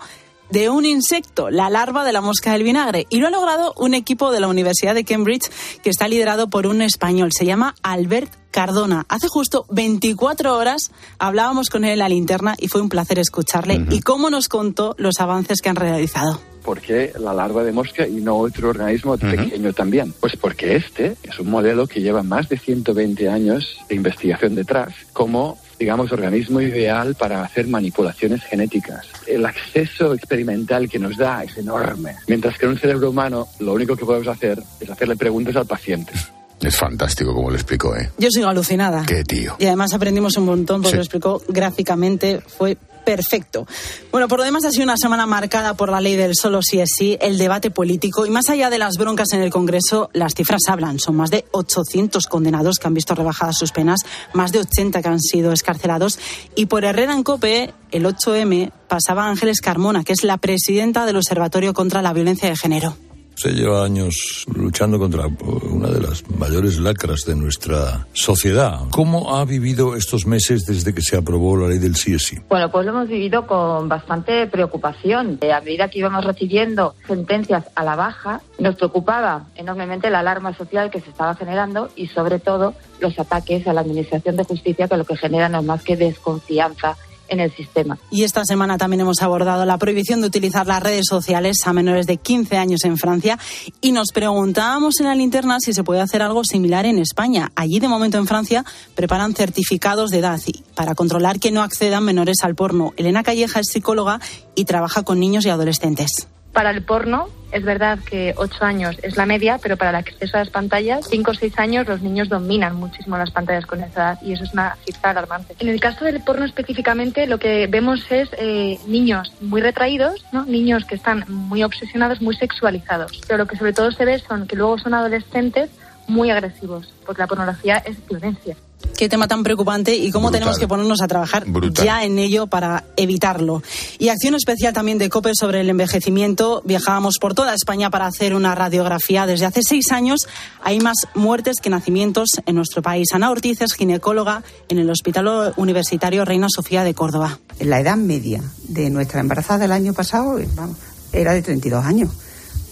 de 0.50 0.68
un 0.68 0.84
insecto, 0.84 1.50
la 1.50 1.70
larva 1.70 2.04
de 2.04 2.12
la 2.12 2.20
mosca 2.20 2.52
del 2.52 2.62
vinagre. 2.62 3.06
Y 3.08 3.18
lo 3.18 3.28
ha 3.28 3.30
logrado 3.30 3.72
un 3.76 3.94
equipo 3.94 4.30
de 4.32 4.40
la 4.40 4.48
Universidad 4.48 4.94
de 4.94 5.04
Cambridge 5.04 5.50
que 5.82 5.90
está 5.90 6.08
liderado 6.08 6.50
por 6.50 6.66
un 6.66 6.82
español. 6.82 7.32
Se 7.32 7.46
llama 7.46 7.74
Albert 7.82 8.32
Cardona. 8.50 9.06
Hace 9.08 9.28
justo 9.28 9.66
24 9.70 10.56
horas 10.56 10.90
hablábamos 11.18 11.70
con 11.70 11.84
él 11.84 11.92
en 11.92 11.98
la 12.00 12.08
linterna 12.08 12.54
y 12.58 12.68
fue 12.68 12.80
un 12.80 12.88
placer 12.88 13.18
escucharle 13.18 13.84
y 13.90 14.00
cómo 14.00 14.30
nos 14.30 14.48
contó 14.48 14.94
los 14.98 15.20
avances 15.20 15.60
que 15.60 15.68
han 15.68 15.76
realizado. 15.76 16.40
¿Por 16.64 16.80
qué 16.80 17.12
la 17.18 17.32
larva 17.32 17.64
de 17.64 17.72
mosca 17.72 18.06
y 18.06 18.16
no 18.16 18.36
otro 18.36 18.68
organismo 18.68 19.16
pequeño 19.16 19.72
también? 19.72 20.12
Pues 20.12 20.36
porque 20.36 20.76
este 20.76 21.16
es 21.22 21.38
un 21.38 21.48
modelo 21.48 21.86
que 21.86 22.00
lleva 22.00 22.22
más 22.22 22.48
de 22.48 22.58
120 22.58 23.28
años 23.28 23.78
de 23.88 23.94
investigación 23.94 24.54
detrás 24.54 24.92
como 25.12 25.58
digamos, 25.80 26.12
organismo 26.12 26.60
ideal 26.60 27.14
para 27.14 27.42
hacer 27.42 27.66
manipulaciones 27.66 28.44
genéticas. 28.44 29.06
El 29.26 29.46
acceso 29.46 30.12
experimental 30.12 30.90
que 30.90 30.98
nos 30.98 31.16
da 31.16 31.42
es 31.42 31.56
enorme. 31.56 32.16
Mientras 32.28 32.58
que 32.58 32.66
en 32.66 32.72
un 32.72 32.78
cerebro 32.78 33.08
humano 33.08 33.48
lo 33.60 33.72
único 33.72 33.96
que 33.96 34.04
podemos 34.04 34.28
hacer 34.28 34.62
es 34.78 34.90
hacerle 34.90 35.16
preguntas 35.16 35.56
al 35.56 35.64
paciente. 35.66 36.12
Es 36.60 36.76
fantástico 36.76 37.34
como 37.34 37.48
lo 37.48 37.56
explicó, 37.56 37.96
¿eh? 37.96 38.10
Yo 38.18 38.28
sigo 38.30 38.46
alucinada. 38.48 39.06
Qué 39.06 39.24
tío. 39.24 39.56
Y 39.58 39.64
además 39.64 39.94
aprendimos 39.94 40.36
un 40.36 40.44
montón 40.44 40.82
porque 40.82 40.90
Sí. 40.90 40.96
lo 40.96 41.02
explicó 41.02 41.42
gráficamente. 41.48 42.42
Fue 42.46 42.76
perfecto. 43.04 43.66
Bueno, 44.10 44.28
por 44.28 44.38
lo 44.38 44.44
demás 44.44 44.64
ha 44.64 44.70
sido 44.70 44.84
una 44.84 44.96
semana 44.96 45.26
marcada 45.26 45.74
por 45.74 45.90
la 45.90 46.00
ley 46.00 46.16
del 46.16 46.34
solo 46.34 46.62
sí 46.62 46.80
es 46.80 46.90
sí, 46.96 47.16
el 47.20 47.38
debate 47.38 47.70
político 47.70 48.26
y 48.26 48.30
más 48.30 48.48
allá 48.48 48.70
de 48.70 48.78
las 48.78 48.96
broncas 48.96 49.32
en 49.32 49.42
el 49.42 49.50
Congreso, 49.50 50.10
las 50.12 50.34
cifras 50.34 50.62
hablan. 50.68 50.98
Son 50.98 51.16
más 51.16 51.30
de 51.30 51.44
800 51.52 52.26
condenados 52.26 52.78
que 52.78 52.86
han 52.86 52.94
visto 52.94 53.14
rebajadas 53.14 53.58
sus 53.58 53.72
penas, 53.72 54.00
más 54.32 54.52
de 54.52 54.60
80 54.60 55.02
que 55.02 55.08
han 55.08 55.20
sido 55.20 55.52
escarcelados 55.52 56.18
y 56.54 56.66
por 56.66 56.84
Herrera 56.84 57.12
en 57.12 57.22
Cope, 57.22 57.72
el 57.90 58.04
8M, 58.04 58.70
pasaba 58.88 59.28
Ángeles 59.28 59.60
Carmona, 59.60 60.04
que 60.04 60.12
es 60.12 60.24
la 60.24 60.38
presidenta 60.38 61.06
del 61.06 61.16
Observatorio 61.16 61.74
contra 61.74 62.02
la 62.02 62.12
Violencia 62.12 62.48
de 62.48 62.56
Género. 62.56 62.96
Se 63.40 63.52
lleva 63.52 63.86
años 63.86 64.44
luchando 64.54 64.98
contra 64.98 65.26
una 65.26 65.88
de 65.88 66.02
las 66.02 66.28
mayores 66.32 66.76
lacras 66.78 67.24
de 67.24 67.34
nuestra 67.34 68.06
sociedad. 68.12 68.80
¿Cómo 68.90 69.34
ha 69.34 69.46
vivido 69.46 69.96
estos 69.96 70.26
meses 70.26 70.66
desde 70.66 70.92
que 70.92 71.00
se 71.00 71.16
aprobó 71.16 71.56
la 71.56 71.68
ley 71.68 71.78
del 71.78 71.96
sí? 71.96 72.36
Bueno, 72.50 72.70
pues 72.70 72.84
lo 72.84 72.92
hemos 72.92 73.08
vivido 73.08 73.46
con 73.46 73.88
bastante 73.88 74.46
preocupación. 74.46 75.38
Eh, 75.40 75.54
a 75.54 75.62
medida 75.62 75.88
que 75.88 76.00
íbamos 76.00 76.22
recibiendo 76.22 76.94
sentencias 77.06 77.64
a 77.74 77.82
la 77.82 77.96
baja, 77.96 78.42
nos 78.58 78.76
preocupaba 78.76 79.46
enormemente 79.54 80.10
la 80.10 80.18
alarma 80.18 80.54
social 80.54 80.90
que 80.90 81.00
se 81.00 81.08
estaba 81.08 81.34
generando 81.34 81.88
y, 81.96 82.08
sobre 82.08 82.40
todo, 82.40 82.74
los 83.00 83.18
ataques 83.18 83.66
a 83.66 83.72
la 83.72 83.80
Administración 83.80 84.36
de 84.36 84.44
Justicia, 84.44 84.86
que 84.86 84.98
lo 84.98 85.06
que 85.06 85.16
genera 85.16 85.48
no 85.48 85.60
es 85.60 85.64
más 85.64 85.82
que 85.82 85.96
desconfianza 85.96 86.98
en 87.30 87.40
el 87.40 87.54
sistema. 87.54 87.98
Y 88.10 88.24
esta 88.24 88.44
semana 88.44 88.76
también 88.76 89.00
hemos 89.00 89.22
abordado 89.22 89.64
la 89.64 89.78
prohibición 89.78 90.20
de 90.20 90.26
utilizar 90.26 90.66
las 90.66 90.82
redes 90.82 91.06
sociales 91.08 91.58
a 91.64 91.72
menores 91.72 92.06
de 92.06 92.18
15 92.18 92.56
años 92.58 92.84
en 92.84 92.98
Francia 92.98 93.38
y 93.80 93.92
nos 93.92 94.12
preguntábamos 94.12 95.00
en 95.00 95.06
la 95.06 95.14
linterna 95.14 95.58
si 95.60 95.72
se 95.72 95.84
puede 95.84 96.00
hacer 96.00 96.22
algo 96.22 96.44
similar 96.44 96.84
en 96.86 96.98
España. 96.98 97.52
Allí, 97.54 97.78
de 97.78 97.88
momento 97.88 98.18
en 98.18 98.26
Francia, 98.26 98.64
preparan 98.94 99.34
certificados 99.34 100.10
de 100.10 100.18
edad 100.18 100.40
para 100.74 100.94
controlar 100.94 101.38
que 101.38 101.50
no 101.50 101.62
accedan 101.62 102.04
menores 102.04 102.38
al 102.42 102.54
porno. 102.54 102.92
Elena 102.96 103.22
Calleja 103.22 103.60
es 103.60 103.68
psicóloga 103.68 104.20
y 104.54 104.64
trabaja 104.64 105.02
con 105.02 105.20
niños 105.20 105.44
y 105.44 105.50
adolescentes. 105.50 106.28
Para 106.52 106.70
el 106.70 106.82
porno, 106.82 107.28
es 107.52 107.64
verdad 107.64 107.98
que 107.98 108.34
8 108.36 108.64
años 108.64 108.96
es 109.02 109.16
la 109.16 109.26
media, 109.26 109.58
pero 109.62 109.76
para 109.76 109.90
el 109.90 109.96
acceso 109.96 110.36
a 110.36 110.40
las 110.40 110.50
pantallas, 110.50 111.06
5 111.08 111.30
o 111.30 111.34
6 111.34 111.58
años 111.58 111.86
los 111.86 112.00
niños 112.02 112.28
dominan 112.28 112.76
muchísimo 112.76 113.16
las 113.16 113.30
pantallas 113.30 113.66
con 113.66 113.82
esa 113.82 114.00
edad 114.00 114.18
y 114.22 114.32
eso 114.32 114.44
es 114.44 114.52
una 114.52 114.76
cifra 114.84 115.10
alarmante. 115.10 115.54
En 115.58 115.68
el 115.68 115.80
caso 115.80 116.04
del 116.04 116.22
porno 116.22 116.44
específicamente, 116.44 117.26
lo 117.26 117.38
que 117.38 117.66
vemos 117.66 118.04
es 118.10 118.28
eh, 118.38 118.78
niños 118.86 119.32
muy 119.40 119.60
retraídos, 119.60 120.24
¿no? 120.32 120.44
niños 120.44 120.84
que 120.84 120.94
están 120.94 121.24
muy 121.28 121.62
obsesionados, 121.62 122.20
muy 122.20 122.36
sexualizados. 122.36 123.20
Pero 123.26 123.38
lo 123.38 123.46
que 123.46 123.56
sobre 123.56 123.72
todo 123.72 123.90
se 123.92 124.04
ve 124.04 124.18
son 124.18 124.46
que 124.46 124.56
luego 124.56 124.78
son 124.78 124.94
adolescentes 124.94 125.70
muy 126.06 126.30
agresivos, 126.30 126.92
porque 127.06 127.22
la 127.22 127.28
pornografía 127.28 127.76
es 127.78 128.04
violencia. 128.06 128.56
Qué 128.96 129.08
tema 129.08 129.28
tan 129.28 129.42
preocupante 129.42 129.94
y 129.94 130.10
cómo 130.10 130.26
Brutal. 130.28 130.40
tenemos 130.40 130.58
que 130.58 130.68
ponernos 130.68 131.00
a 131.00 131.08
trabajar 131.08 131.46
Brutal. 131.46 131.84
ya 131.84 132.04
en 132.04 132.18
ello 132.18 132.46
para 132.48 132.84
evitarlo. 132.96 133.62
Y 133.98 134.08
acción 134.08 134.34
especial 134.34 134.74
también 134.74 134.98
de 134.98 135.08
COPE 135.08 135.32
sobre 135.34 135.60
el 135.60 135.70
envejecimiento. 135.70 136.60
Viajábamos 136.66 137.16
por 137.18 137.34
toda 137.34 137.54
España 137.54 137.88
para 137.88 138.06
hacer 138.06 138.34
una 138.34 138.54
radiografía. 138.54 139.26
Desde 139.26 139.46
hace 139.46 139.62
seis 139.62 139.90
años 139.92 140.28
hay 140.62 140.80
más 140.80 140.96
muertes 141.14 141.56
que 141.62 141.70
nacimientos 141.70 142.28
en 142.44 142.56
nuestro 142.56 142.82
país. 142.82 143.08
Ana 143.12 143.30
Ortiz 143.30 143.60
es 143.62 143.72
ginecóloga 143.72 144.42
en 144.68 144.78
el 144.78 144.90
Hospital 144.90 145.54
Universitario 145.56 146.24
Reina 146.24 146.48
Sofía 146.54 146.84
de 146.84 146.92
Córdoba. 146.94 147.38
La 147.58 147.80
edad 147.80 147.96
media 147.96 148.42
de 148.68 148.90
nuestra 148.90 149.20
embarazada 149.20 149.60
del 149.60 149.72
año 149.72 149.92
pasado 149.94 150.38
eh, 150.38 150.48
vamos, 150.54 150.76
era 151.12 151.32
de 151.32 151.42
32 151.42 151.84
años. 151.84 152.10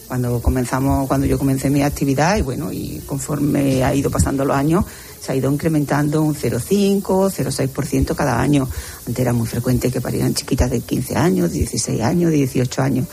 Cuando 0.07 0.41
comenzamos, 0.41 1.07
cuando 1.07 1.27
yo 1.27 1.39
comencé 1.39 1.69
mi 1.69 1.83
actividad 1.83 2.37
y 2.39 2.43
bueno, 2.43 2.73
y 2.73 3.03
conforme 3.07 3.85
ha 3.85 3.95
ido 3.95 4.11
pasando 4.11 4.45
los 4.45 4.57
años, 4.57 4.87
se 5.21 5.33
ha 5.33 5.35
ido 5.35 5.51
incrementando 5.51 6.23
un 6.23 6.35
0,5, 6.35 7.03
0,6% 7.03 8.15
cada 8.15 8.41
año. 8.41 8.69
Antes 9.07 9.19
era 9.19 9.33
muy 9.33 9.47
frecuente 9.47 9.91
que 9.91 10.01
parieran 10.01 10.35
chiquitas 10.35 10.71
de 10.71 10.81
15 10.81 11.17
años, 11.17 11.51
de 11.51 11.59
16 11.59 12.01
años, 12.03 12.31
de 12.31 12.37
18 12.39 12.83
años. 12.83 13.07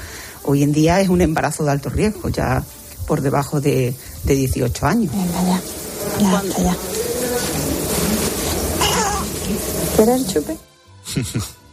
Hoy 0.44 0.64
en 0.64 0.72
día 0.72 1.02
es 1.02 1.10
un 1.10 1.22
embarazo 1.22 1.64
de 1.64 1.72
alto 1.72 1.90
riesgo, 1.90 2.30
ya 2.30 2.64
por 3.08 3.22
debajo 3.22 3.62
de, 3.62 3.94
de 4.24 4.36
18 4.36 4.86
años. 4.86 5.12
Ya, 6.20 6.44
ya. 6.64 6.78
¿Quieres 9.96 10.16
el 10.22 10.28
chupe? 10.28 10.58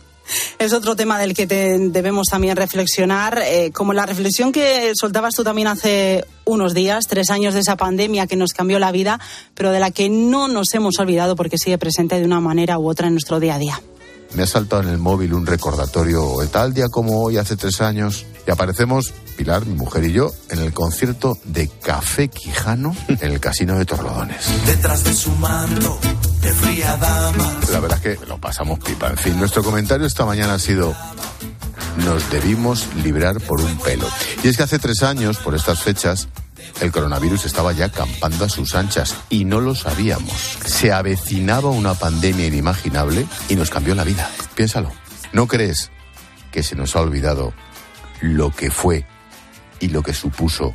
Es 0.58 0.72
otro 0.72 0.96
tema 0.96 1.18
del 1.18 1.34
que 1.34 1.46
te- 1.46 1.78
debemos 1.78 2.28
también 2.28 2.56
reflexionar, 2.56 3.40
eh, 3.44 3.70
como 3.72 3.92
la 3.92 4.06
reflexión 4.06 4.52
que 4.52 4.92
soltabas 4.94 5.34
tú 5.34 5.44
también 5.44 5.68
hace 5.68 6.24
unos 6.44 6.74
días, 6.74 7.06
tres 7.08 7.30
años 7.30 7.54
de 7.54 7.60
esa 7.60 7.76
pandemia 7.76 8.26
que 8.26 8.36
nos 8.36 8.52
cambió 8.52 8.78
la 8.78 8.92
vida, 8.92 9.20
pero 9.54 9.70
de 9.72 9.80
la 9.80 9.90
que 9.90 10.08
no 10.08 10.48
nos 10.48 10.72
hemos 10.74 10.98
olvidado 10.98 11.36
porque 11.36 11.58
sigue 11.58 11.78
presente 11.78 12.18
de 12.18 12.24
una 12.24 12.40
manera 12.40 12.78
u 12.78 12.88
otra 12.88 13.06
en 13.08 13.14
nuestro 13.14 13.40
día 13.40 13.54
a 13.54 13.58
día. 13.58 13.80
Me 14.34 14.44
ha 14.44 14.46
saltado 14.46 14.82
en 14.82 14.88
el 14.88 14.98
móvil 14.98 15.34
un 15.34 15.44
recordatorio 15.44 16.40
de 16.40 16.46
tal 16.46 16.72
día 16.72 16.88
como 16.88 17.20
hoy, 17.22 17.36
hace 17.36 17.54
tres 17.56 17.80
años, 17.82 18.24
y 18.46 18.50
aparecemos, 18.50 19.12
Pilar, 19.36 19.66
mi 19.66 19.74
mujer 19.74 20.04
y 20.04 20.12
yo, 20.12 20.30
en 20.50 20.58
el 20.60 20.72
concierto 20.72 21.36
de 21.44 21.68
Café 21.68 22.28
Quijano 22.28 22.96
en 23.08 23.30
el 23.30 23.40
Casino 23.40 23.76
de 23.78 23.84
Torlodones. 23.84 24.46
Detrás 24.66 25.04
de 25.04 25.12
su 25.14 25.30
manto 25.32 25.98
La 27.70 27.80
verdad 27.80 28.00
es 28.04 28.18
que 28.18 28.26
lo 28.26 28.38
pasamos 28.38 28.78
pipa. 28.80 29.08
En 29.08 29.16
fin, 29.16 29.38
nuestro 29.38 29.62
comentario 29.62 30.06
esta 30.06 30.24
mañana 30.24 30.54
ha 30.54 30.58
sido 30.58 30.94
nos 31.96 32.30
debimos 32.30 32.88
librar 32.96 33.40
por 33.40 33.60
un 33.60 33.78
pelo. 33.78 34.06
Y 34.42 34.48
es 34.48 34.56
que 34.56 34.62
hace 34.62 34.78
tres 34.78 35.02
años, 35.02 35.38
por 35.38 35.54
estas 35.54 35.82
fechas, 35.82 36.28
el 36.80 36.90
coronavirus 36.90 37.44
estaba 37.44 37.72
ya 37.72 37.90
campando 37.90 38.44
a 38.44 38.48
sus 38.48 38.74
anchas 38.74 39.16
y 39.28 39.44
no 39.44 39.60
lo 39.60 39.74
sabíamos. 39.74 40.32
Se 40.64 40.92
avecinaba 40.92 41.70
una 41.70 41.94
pandemia 41.94 42.46
inimaginable 42.46 43.26
y 43.48 43.56
nos 43.56 43.70
cambió 43.70 43.94
la 43.94 44.04
vida. 44.04 44.30
Piénsalo. 44.54 44.90
¿No 45.32 45.46
crees 45.46 45.90
que 46.50 46.62
se 46.62 46.76
nos 46.76 46.96
ha 46.96 47.00
olvidado 47.00 47.52
lo 48.20 48.50
que 48.50 48.70
fue 48.70 49.06
y 49.80 49.88
lo 49.88 50.02
que 50.02 50.14
supuso 50.14 50.74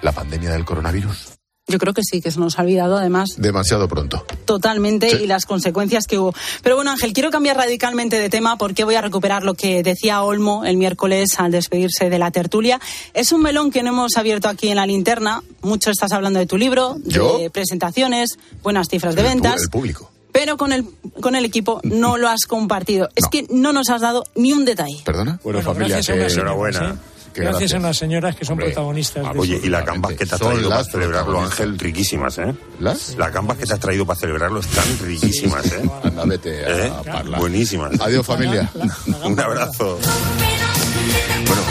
la 0.00 0.12
pandemia 0.12 0.50
del 0.50 0.64
coronavirus? 0.64 1.31
Yo 1.68 1.78
creo 1.78 1.94
que 1.94 2.02
sí, 2.02 2.20
que 2.20 2.30
se 2.32 2.40
nos 2.40 2.58
ha 2.58 2.62
olvidado 2.62 2.96
además 2.98 3.30
Demasiado 3.36 3.86
pronto. 3.88 4.24
totalmente 4.44 5.10
Sí. 5.10 5.16
y 5.22 5.26
las 5.28 5.46
consecuencias 5.46 6.06
que 6.08 6.18
hubo. 6.18 6.34
Pero 6.62 6.74
bueno, 6.74 6.90
Ángel, 6.90 7.12
quiero 7.12 7.30
cambiar 7.30 7.56
radicalmente 7.56 8.18
de 8.18 8.28
tema 8.28 8.58
porque 8.58 8.82
voy 8.84 8.96
a 8.96 9.00
recuperar 9.00 9.44
lo 9.44 9.54
que 9.54 9.82
decía 9.84 10.22
Olmo 10.22 10.64
el 10.64 10.76
miércoles 10.76 11.38
al 11.38 11.52
despedirse 11.52 12.10
de 12.10 12.18
la 12.18 12.32
tertulia. 12.32 12.80
Es 13.14 13.30
un 13.30 13.42
melón 13.42 13.70
que 13.70 13.82
no 13.84 13.90
hemos 13.90 14.16
abierto 14.16 14.48
aquí 14.48 14.68
en 14.70 14.76
la 14.76 14.86
linterna. 14.86 15.42
Mucho 15.62 15.90
estás 15.92 16.10
hablando 16.12 16.40
de 16.40 16.46
tu 16.46 16.56
libro, 16.58 16.96
de 16.98 17.48
presentaciones, 17.50 18.38
buenas 18.62 18.88
cifras 18.88 19.14
de 19.14 19.20
El 19.22 19.28
ventas. 19.28 19.62
El 19.62 19.68
público. 19.70 20.10
Pero 20.32 20.56
con 20.56 20.72
el, 20.72 20.84
con 21.20 21.36
el 21.36 21.44
equipo 21.44 21.80
no 21.84 22.16
lo 22.16 22.28
has 22.28 22.46
compartido. 22.46 23.08
Es 23.14 23.26
que 23.30 23.46
no 23.50 23.72
nos 23.72 23.88
has 23.90 24.00
dado 24.00 24.24
ni 24.34 24.52
un 24.52 24.64
detalle. 24.64 25.00
¿Perdona? 25.04 25.38
Bueno, 25.44 25.60
gracias 25.62 26.08
a 26.08 26.14
unas 26.14 26.32
enhorabuena. 26.32 26.78
señoras, 26.78 26.96
¿eh? 26.98 27.00
Qué 27.02 27.11
Gracias 27.40 27.60
gracias. 27.60 27.72
a 27.74 27.76
unas 27.78 27.96
señoras 27.96 28.36
que 28.36 28.44
son 28.44 28.52
Hombre. 28.54 28.66
protagonistas. 28.66 29.24
Ah, 29.26 29.32
de 29.32 29.38
Oye, 29.38 29.56
eso. 29.56 29.66
y 29.66 29.68
las 29.70 29.84
gambas 29.86 30.12
que 30.14 30.26
te 30.26 30.34
has 30.34 30.40
traído 30.40 30.68
para 30.68 30.84
celebrarlo. 30.84 31.40
Ángel, 31.40 31.78
riquísimas, 31.78 32.38
¿eh? 32.38 32.54
¿Las? 32.80 33.16
Las 33.16 33.32
gambas 33.32 33.56
que 33.58 33.66
te 33.66 33.72
has 33.74 33.80
traído 33.80 34.04
para 34.06 34.18
celebrarlo 34.20 34.60
están 34.60 34.84
riquísimas, 35.00 35.66
¿eh? 35.66 35.82
Anda, 36.04 36.24
vete 36.24 36.64
a 36.64 36.86
¿Eh? 36.86 36.92
parlar. 37.10 37.40
Buenísimas. 37.40 38.00
Adiós, 38.00 38.24
familia. 38.26 38.70
Un 39.24 39.38
abrazo. 39.40 39.98
Bueno, 41.46 41.62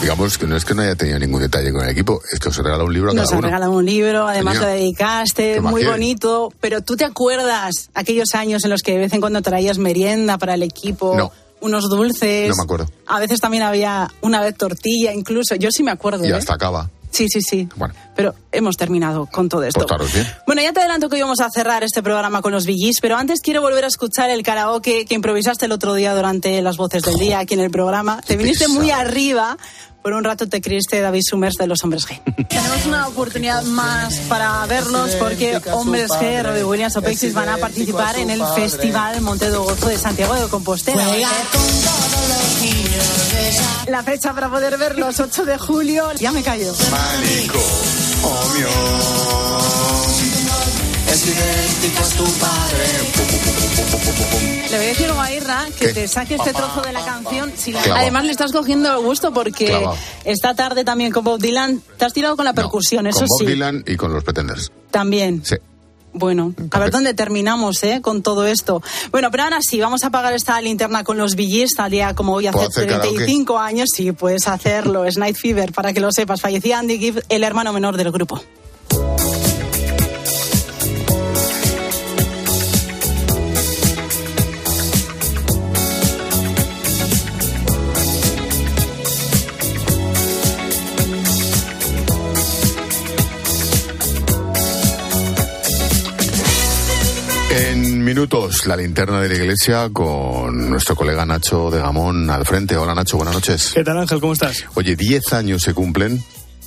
digamos 0.00 0.38
que 0.38 0.46
no 0.46 0.56
es 0.56 0.64
que 0.64 0.74
no 0.74 0.82
haya 0.82 0.94
tenido 0.94 1.18
ningún 1.18 1.40
detalle 1.42 1.72
con 1.72 1.82
el 1.84 1.90
equipo, 1.90 2.20
es 2.32 2.38
que 2.38 2.48
os 2.48 2.58
he 2.58 2.62
regalado 2.62 2.84
un 2.86 2.92
libro 2.94 3.10
a 3.10 3.14
Nos 3.14 3.24
cada 3.24 3.34
has 3.34 3.38
uno. 3.38 3.46
regalado 3.48 3.72
un 3.72 3.84
libro, 3.84 4.28
además 4.28 4.54
Genial. 4.58 4.72
lo 4.72 4.78
dedicaste, 4.80 5.54
¿Qué 5.54 5.60
más 5.60 5.72
muy 5.72 5.84
bonito. 5.84 6.52
Pero 6.60 6.82
tú 6.82 6.96
te 6.96 7.04
acuerdas 7.04 7.90
aquellos 7.94 8.34
años 8.34 8.64
en 8.64 8.70
los 8.70 8.82
que 8.82 8.92
de 8.92 8.98
vez 8.98 9.12
en 9.12 9.20
cuando 9.20 9.42
traías 9.42 9.78
merienda 9.78 10.38
para 10.38 10.54
el 10.54 10.62
equipo, 10.62 11.14
No. 11.16 11.32
Unos 11.60 11.88
dulces. 11.88 12.48
No 12.48 12.56
me 12.56 12.62
acuerdo. 12.62 12.90
A 13.06 13.20
veces 13.20 13.40
también 13.40 13.62
había 13.62 14.10
una 14.20 14.40
vez 14.40 14.56
tortilla, 14.56 15.12
incluso. 15.12 15.54
Yo 15.54 15.70
sí 15.70 15.82
me 15.82 15.90
acuerdo. 15.90 16.24
Y 16.24 16.30
¿eh? 16.30 16.34
hasta 16.34 16.54
acaba. 16.54 16.90
Sí, 17.10 17.26
sí, 17.28 17.40
sí. 17.40 17.68
Bueno. 17.76 17.94
Pero 18.14 18.34
hemos 18.52 18.76
terminado 18.76 19.26
con 19.26 19.48
todo 19.48 19.62
esto. 19.64 19.80
Portaros 19.80 20.12
bien. 20.12 20.26
Bueno, 20.46 20.62
ya 20.62 20.72
te 20.72 20.80
adelanto 20.80 21.08
que 21.08 21.16
hoy 21.16 21.22
vamos 21.22 21.40
a 21.40 21.50
cerrar 21.50 21.84
este 21.84 22.02
programa 22.02 22.42
con 22.42 22.52
los 22.52 22.66
VGs, 22.66 23.00
pero 23.00 23.16
antes 23.16 23.40
quiero 23.40 23.60
volver 23.60 23.84
a 23.84 23.86
escuchar 23.86 24.30
el 24.30 24.42
karaoke 24.42 25.04
que 25.04 25.14
improvisaste 25.14 25.66
el 25.66 25.72
otro 25.72 25.94
día 25.94 26.14
durante 26.14 26.60
las 26.62 26.76
voces 26.76 27.02
del 27.02 27.16
día 27.16 27.38
aquí 27.38 27.54
en 27.54 27.60
el 27.60 27.70
programa. 27.70 28.20
Te 28.26 28.36
viniste 28.36 28.68
muy 28.68 28.90
arriba. 28.90 29.56
Por 30.02 30.12
un 30.12 30.24
rato 30.24 30.48
te 30.48 30.60
creíste 30.60 31.00
David 31.00 31.22
Summers 31.28 31.56
de 31.56 31.66
los 31.66 31.82
Hombres 31.84 32.06
G. 32.08 32.20
Tenemos 32.48 32.86
una 32.86 33.08
oportunidad 33.08 33.62
más 33.64 34.16
para 34.28 34.64
verlos 34.66 35.10
porque 35.16 35.60
Hombres 35.72 36.10
G, 36.10 36.42
Robbie 36.42 36.64
Williams 36.64 36.96
o 36.96 37.02
Pixies 37.02 37.34
van 37.34 37.48
a 37.48 37.58
participar 37.58 38.16
en 38.16 38.30
el 38.30 38.42
Festival 38.54 39.20
Monte 39.20 39.50
de 39.50 39.56
Gozo 39.56 39.88
de 39.88 39.98
Santiago 39.98 40.34
de 40.34 40.48
Compostela. 40.48 41.04
La 43.88 44.02
fecha 44.02 44.34
para 44.34 44.50
poder 44.50 44.76
verlos, 44.76 45.18
8 45.18 45.44
de 45.44 45.58
julio. 45.58 46.10
Ya 46.18 46.30
me 46.32 46.42
callo. 46.42 46.72
Manico, 46.90 47.58
Es 51.10 51.26
idéntico 51.26 52.04
a 52.04 52.08
tu 52.16 52.24
padre. 52.38 52.86
Le 54.70 54.76
voy 54.76 54.84
a 54.84 54.88
decir 54.88 55.10
a 55.10 55.32
Irra 55.32 55.64
que 55.78 55.86
¿Qué? 55.86 55.92
te 55.94 56.08
saque 56.08 56.34
este 56.34 56.52
trozo 56.52 56.82
de 56.82 56.92
la 56.92 57.02
canción. 57.04 57.50
Si 57.56 57.72
la- 57.72 57.80
Clavado. 57.80 58.02
Además 58.02 58.24
le 58.24 58.32
estás 58.32 58.52
cogiendo 58.52 58.92
el 58.92 58.98
gusto 59.02 59.32
porque 59.32 59.88
esta 60.24 60.54
tarde 60.54 60.84
también 60.84 61.10
con 61.10 61.24
Bob 61.24 61.40
Dylan 61.40 61.80
te 61.96 62.04
has 62.04 62.12
tirado 62.12 62.36
con 62.36 62.44
la 62.44 62.52
percusión, 62.52 63.06
eso 63.06 63.20
Con 63.20 63.28
Bob 63.28 63.38
sí. 63.40 63.46
Dylan 63.46 63.82
y 63.86 63.96
con 63.96 64.12
los 64.12 64.22
Pretenders. 64.22 64.70
También. 64.90 65.42
Sí. 65.44 65.56
Bueno, 66.12 66.54
a 66.70 66.78
ver 66.78 66.90
dónde 66.90 67.14
terminamos 67.14 67.82
¿eh? 67.82 68.00
con 68.02 68.22
todo 68.22 68.46
esto. 68.46 68.82
Bueno, 69.10 69.30
pero 69.30 69.44
ahora 69.44 69.58
sí, 69.60 69.80
vamos 69.80 70.04
a 70.04 70.08
apagar 70.08 70.32
esta 70.32 70.60
linterna 70.60 71.04
con 71.04 71.18
los 71.18 71.36
BGs, 71.36 71.74
tal 71.76 71.90
día 71.90 72.14
como 72.14 72.32
hoy 72.34 72.46
hace 72.46 72.56
¿Puedo 72.56 72.68
hacer 72.68 72.86
karaoke? 72.86 73.08
35 73.08 73.58
años. 73.58 73.88
Sí, 73.94 74.12
puedes 74.12 74.48
hacerlo. 74.48 75.04
Es 75.04 75.18
Night 75.18 75.36
Fever, 75.36 75.72
para 75.72 75.92
que 75.92 76.00
lo 76.00 76.10
sepas. 76.10 76.40
Fallecía 76.40 76.78
Andy 76.78 76.98
Gibb, 76.98 77.22
el 77.28 77.44
hermano 77.44 77.72
menor 77.72 77.96
del 77.96 78.10
grupo. 78.10 78.42
En 97.58 98.04
minutos, 98.04 98.66
la 98.66 98.76
linterna 98.76 99.20
de 99.20 99.30
la 99.30 99.34
iglesia 99.34 99.90
con 99.92 100.70
nuestro 100.70 100.94
colega 100.94 101.26
Nacho 101.26 101.72
de 101.72 101.80
Gamón 101.80 102.30
al 102.30 102.46
frente. 102.46 102.76
Hola 102.76 102.94
Nacho, 102.94 103.16
buenas 103.16 103.34
noches. 103.34 103.72
¿Qué 103.74 103.82
tal 103.82 103.98
Ángel? 103.98 104.20
¿Cómo 104.20 104.32
estás? 104.32 104.64
Oye, 104.74 104.94
10 104.94 105.32
años 105.32 105.62
se 105.62 105.74
cumplen 105.74 106.22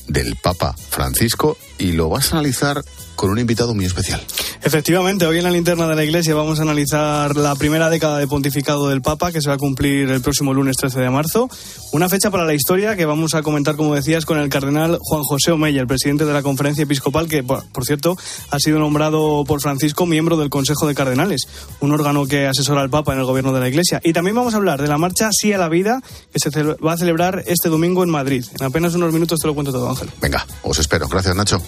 del 0.07 0.35
Papa 0.35 0.75
Francisco 0.89 1.57
y 1.77 1.93
lo 1.93 2.09
vas 2.09 2.31
a 2.31 2.37
analizar 2.37 2.83
con 3.15 3.29
un 3.29 3.37
invitado 3.37 3.75
muy 3.75 3.85
especial. 3.85 4.19
Efectivamente, 4.63 5.27
hoy 5.27 5.37
en 5.37 5.43
la 5.43 5.51
linterna 5.51 5.87
de 5.87 5.95
la 5.95 6.03
iglesia 6.03 6.33
vamos 6.33 6.57
a 6.57 6.63
analizar 6.63 7.35
la 7.35 7.55
primera 7.55 7.89
década 7.91 8.17
de 8.17 8.27
pontificado 8.27 8.89
del 8.89 9.03
Papa, 9.03 9.31
que 9.31 9.41
se 9.41 9.49
va 9.49 9.55
a 9.55 9.57
cumplir 9.59 10.09
el 10.09 10.21
próximo 10.21 10.55
lunes 10.55 10.75
13 10.77 11.01
de 11.01 11.09
marzo. 11.11 11.47
Una 11.91 12.09
fecha 12.09 12.31
para 12.31 12.45
la 12.45 12.55
historia 12.55 12.95
que 12.95 13.05
vamos 13.05 13.35
a 13.35 13.43
comentar, 13.43 13.75
como 13.75 13.93
decías, 13.93 14.25
con 14.25 14.39
el 14.39 14.49
cardenal 14.49 14.97
Juan 14.99 15.21
José 15.21 15.51
Omeya, 15.51 15.81
el 15.81 15.87
presidente 15.87 16.25
de 16.25 16.33
la 16.33 16.41
conferencia 16.41 16.83
episcopal, 16.83 17.27
que, 17.27 17.43
por 17.43 17.85
cierto, 17.85 18.17
ha 18.49 18.57
sido 18.57 18.79
nombrado 18.79 19.43
por 19.45 19.61
Francisco 19.61 20.07
miembro 20.07 20.35
del 20.37 20.49
Consejo 20.49 20.87
de 20.87 20.95
Cardenales, 20.95 21.47
un 21.79 21.91
órgano 21.91 22.25
que 22.25 22.47
asesora 22.47 22.81
al 22.81 22.89
Papa 22.89 23.13
en 23.13 23.19
el 23.19 23.25
gobierno 23.25 23.53
de 23.53 23.59
la 23.59 23.69
iglesia. 23.69 24.01
Y 24.03 24.13
también 24.13 24.35
vamos 24.35 24.55
a 24.55 24.57
hablar 24.57 24.81
de 24.81 24.87
la 24.87 24.97
marcha 24.97 25.29
Sí 25.31 25.53
a 25.53 25.59
la 25.59 25.69
Vida, 25.69 26.01
que 26.33 26.39
se 26.39 26.49
va 26.63 26.93
a 26.93 26.97
celebrar 26.97 27.43
este 27.45 27.69
domingo 27.69 28.03
en 28.03 28.09
Madrid. 28.09 28.45
En 28.59 28.65
apenas 28.65 28.95
unos 28.95 29.13
minutos 29.13 29.39
te 29.39 29.45
lo 29.45 29.53
cuento 29.53 29.71
todo, 29.71 29.90
Ángel. 29.91 30.09
Venga, 30.21 30.45
os 30.63 30.77
espero. 30.79 31.07
Gracias, 31.07 31.35
Nacho. 31.35 31.61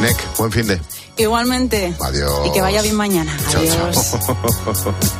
Nick, 0.00 0.16
buen 0.38 0.50
fin 0.50 0.66
de. 0.66 0.80
Igualmente. 1.16 1.94
Adiós. 2.00 2.46
Y 2.46 2.52
que 2.52 2.60
vaya 2.62 2.80
bien 2.82 2.96
mañana. 2.96 3.36
Chao, 3.50 3.60
Adiós. 3.60 4.10
chao. 4.10 4.94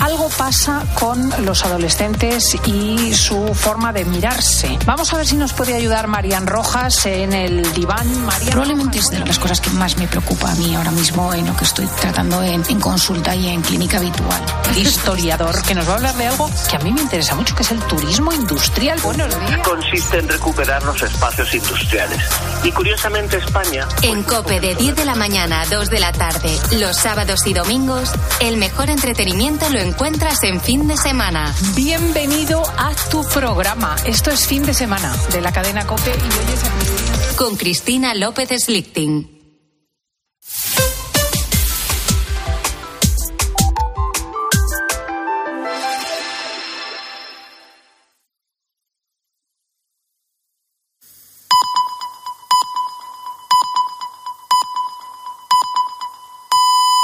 Algo 0.00 0.28
pasa 0.30 0.84
con 0.94 1.32
los 1.44 1.64
adolescentes 1.64 2.56
y 2.66 3.14
su 3.14 3.54
forma 3.54 3.92
de 3.92 4.04
mirarse. 4.04 4.78
Vamos 4.84 5.12
a 5.12 5.16
ver 5.16 5.26
si 5.26 5.36
nos 5.36 5.52
puede 5.52 5.74
ayudar 5.74 6.06
Marian 6.06 6.46
Rojas 6.46 7.06
en 7.06 7.32
el 7.32 7.72
diván. 7.74 8.24
Marian 8.24 8.50
Probablemente 8.50 8.98
es 8.98 9.10
de 9.10 9.18
las 9.18 9.38
cosas 9.38 9.60
que 9.60 9.70
más 9.70 9.96
me 9.96 10.06
preocupa 10.06 10.52
a 10.52 10.54
mí 10.56 10.74
ahora 10.74 10.90
mismo 10.90 11.32
en 11.34 11.46
lo 11.46 11.56
que 11.56 11.64
estoy 11.64 11.86
tratando 12.00 12.42
en, 12.42 12.62
en 12.68 12.80
consulta 12.80 13.34
y 13.34 13.48
en 13.48 13.62
clínica 13.62 13.98
habitual. 13.98 14.42
historiador 14.76 15.62
que 15.62 15.74
nos 15.74 15.86
va 15.88 15.92
a 15.92 15.96
hablar 15.96 16.14
de 16.16 16.26
algo 16.26 16.50
que 16.68 16.76
a 16.76 16.78
mí 16.80 16.92
me 16.92 17.00
interesa 17.00 17.34
mucho, 17.34 17.54
que 17.54 17.62
es 17.62 17.70
el 17.70 17.80
turismo 17.84 18.32
industrial. 18.32 18.98
Buenos 19.02 19.28
días. 19.28 19.60
Consiste 19.66 20.18
en 20.18 20.28
recuperar 20.28 20.82
los 20.84 21.02
espacios 21.02 21.54
industriales. 21.54 22.22
Y 22.64 22.72
curiosamente 22.72 23.38
España... 23.38 23.86
En 24.02 24.22
COPE 24.22 24.60
de 24.60 24.74
10 24.74 24.96
de 24.96 25.04
la 25.04 25.14
mañana 25.14 25.62
a 25.62 25.66
2 25.66 25.90
de 25.90 26.00
la 26.00 26.12
tarde, 26.12 26.50
los 26.72 26.96
sábados 26.96 27.46
y 27.46 27.54
domingos, 27.54 28.12
el 28.40 28.56
mejor 28.56 28.90
entretenimiento 28.90 29.68
lo 29.76 29.82
encuentras 29.82 30.42
en 30.44 30.58
fin 30.58 30.88
de 30.88 30.96
semana. 30.96 31.54
Bienvenido 31.74 32.62
a 32.78 32.94
tu 33.10 33.22
programa. 33.24 33.94
Esto 34.06 34.30
es 34.30 34.46
fin 34.46 34.64
de 34.64 34.72
semana 34.72 35.14
de 35.32 35.42
la 35.42 35.52
cadena 35.52 35.86
COPE 35.86 36.12
y 36.12 36.12
hoy 36.12 36.54
es 36.54 37.36
Con 37.36 37.56
Cristina 37.56 38.14
López 38.14 38.48
Slichting. 38.58 39.35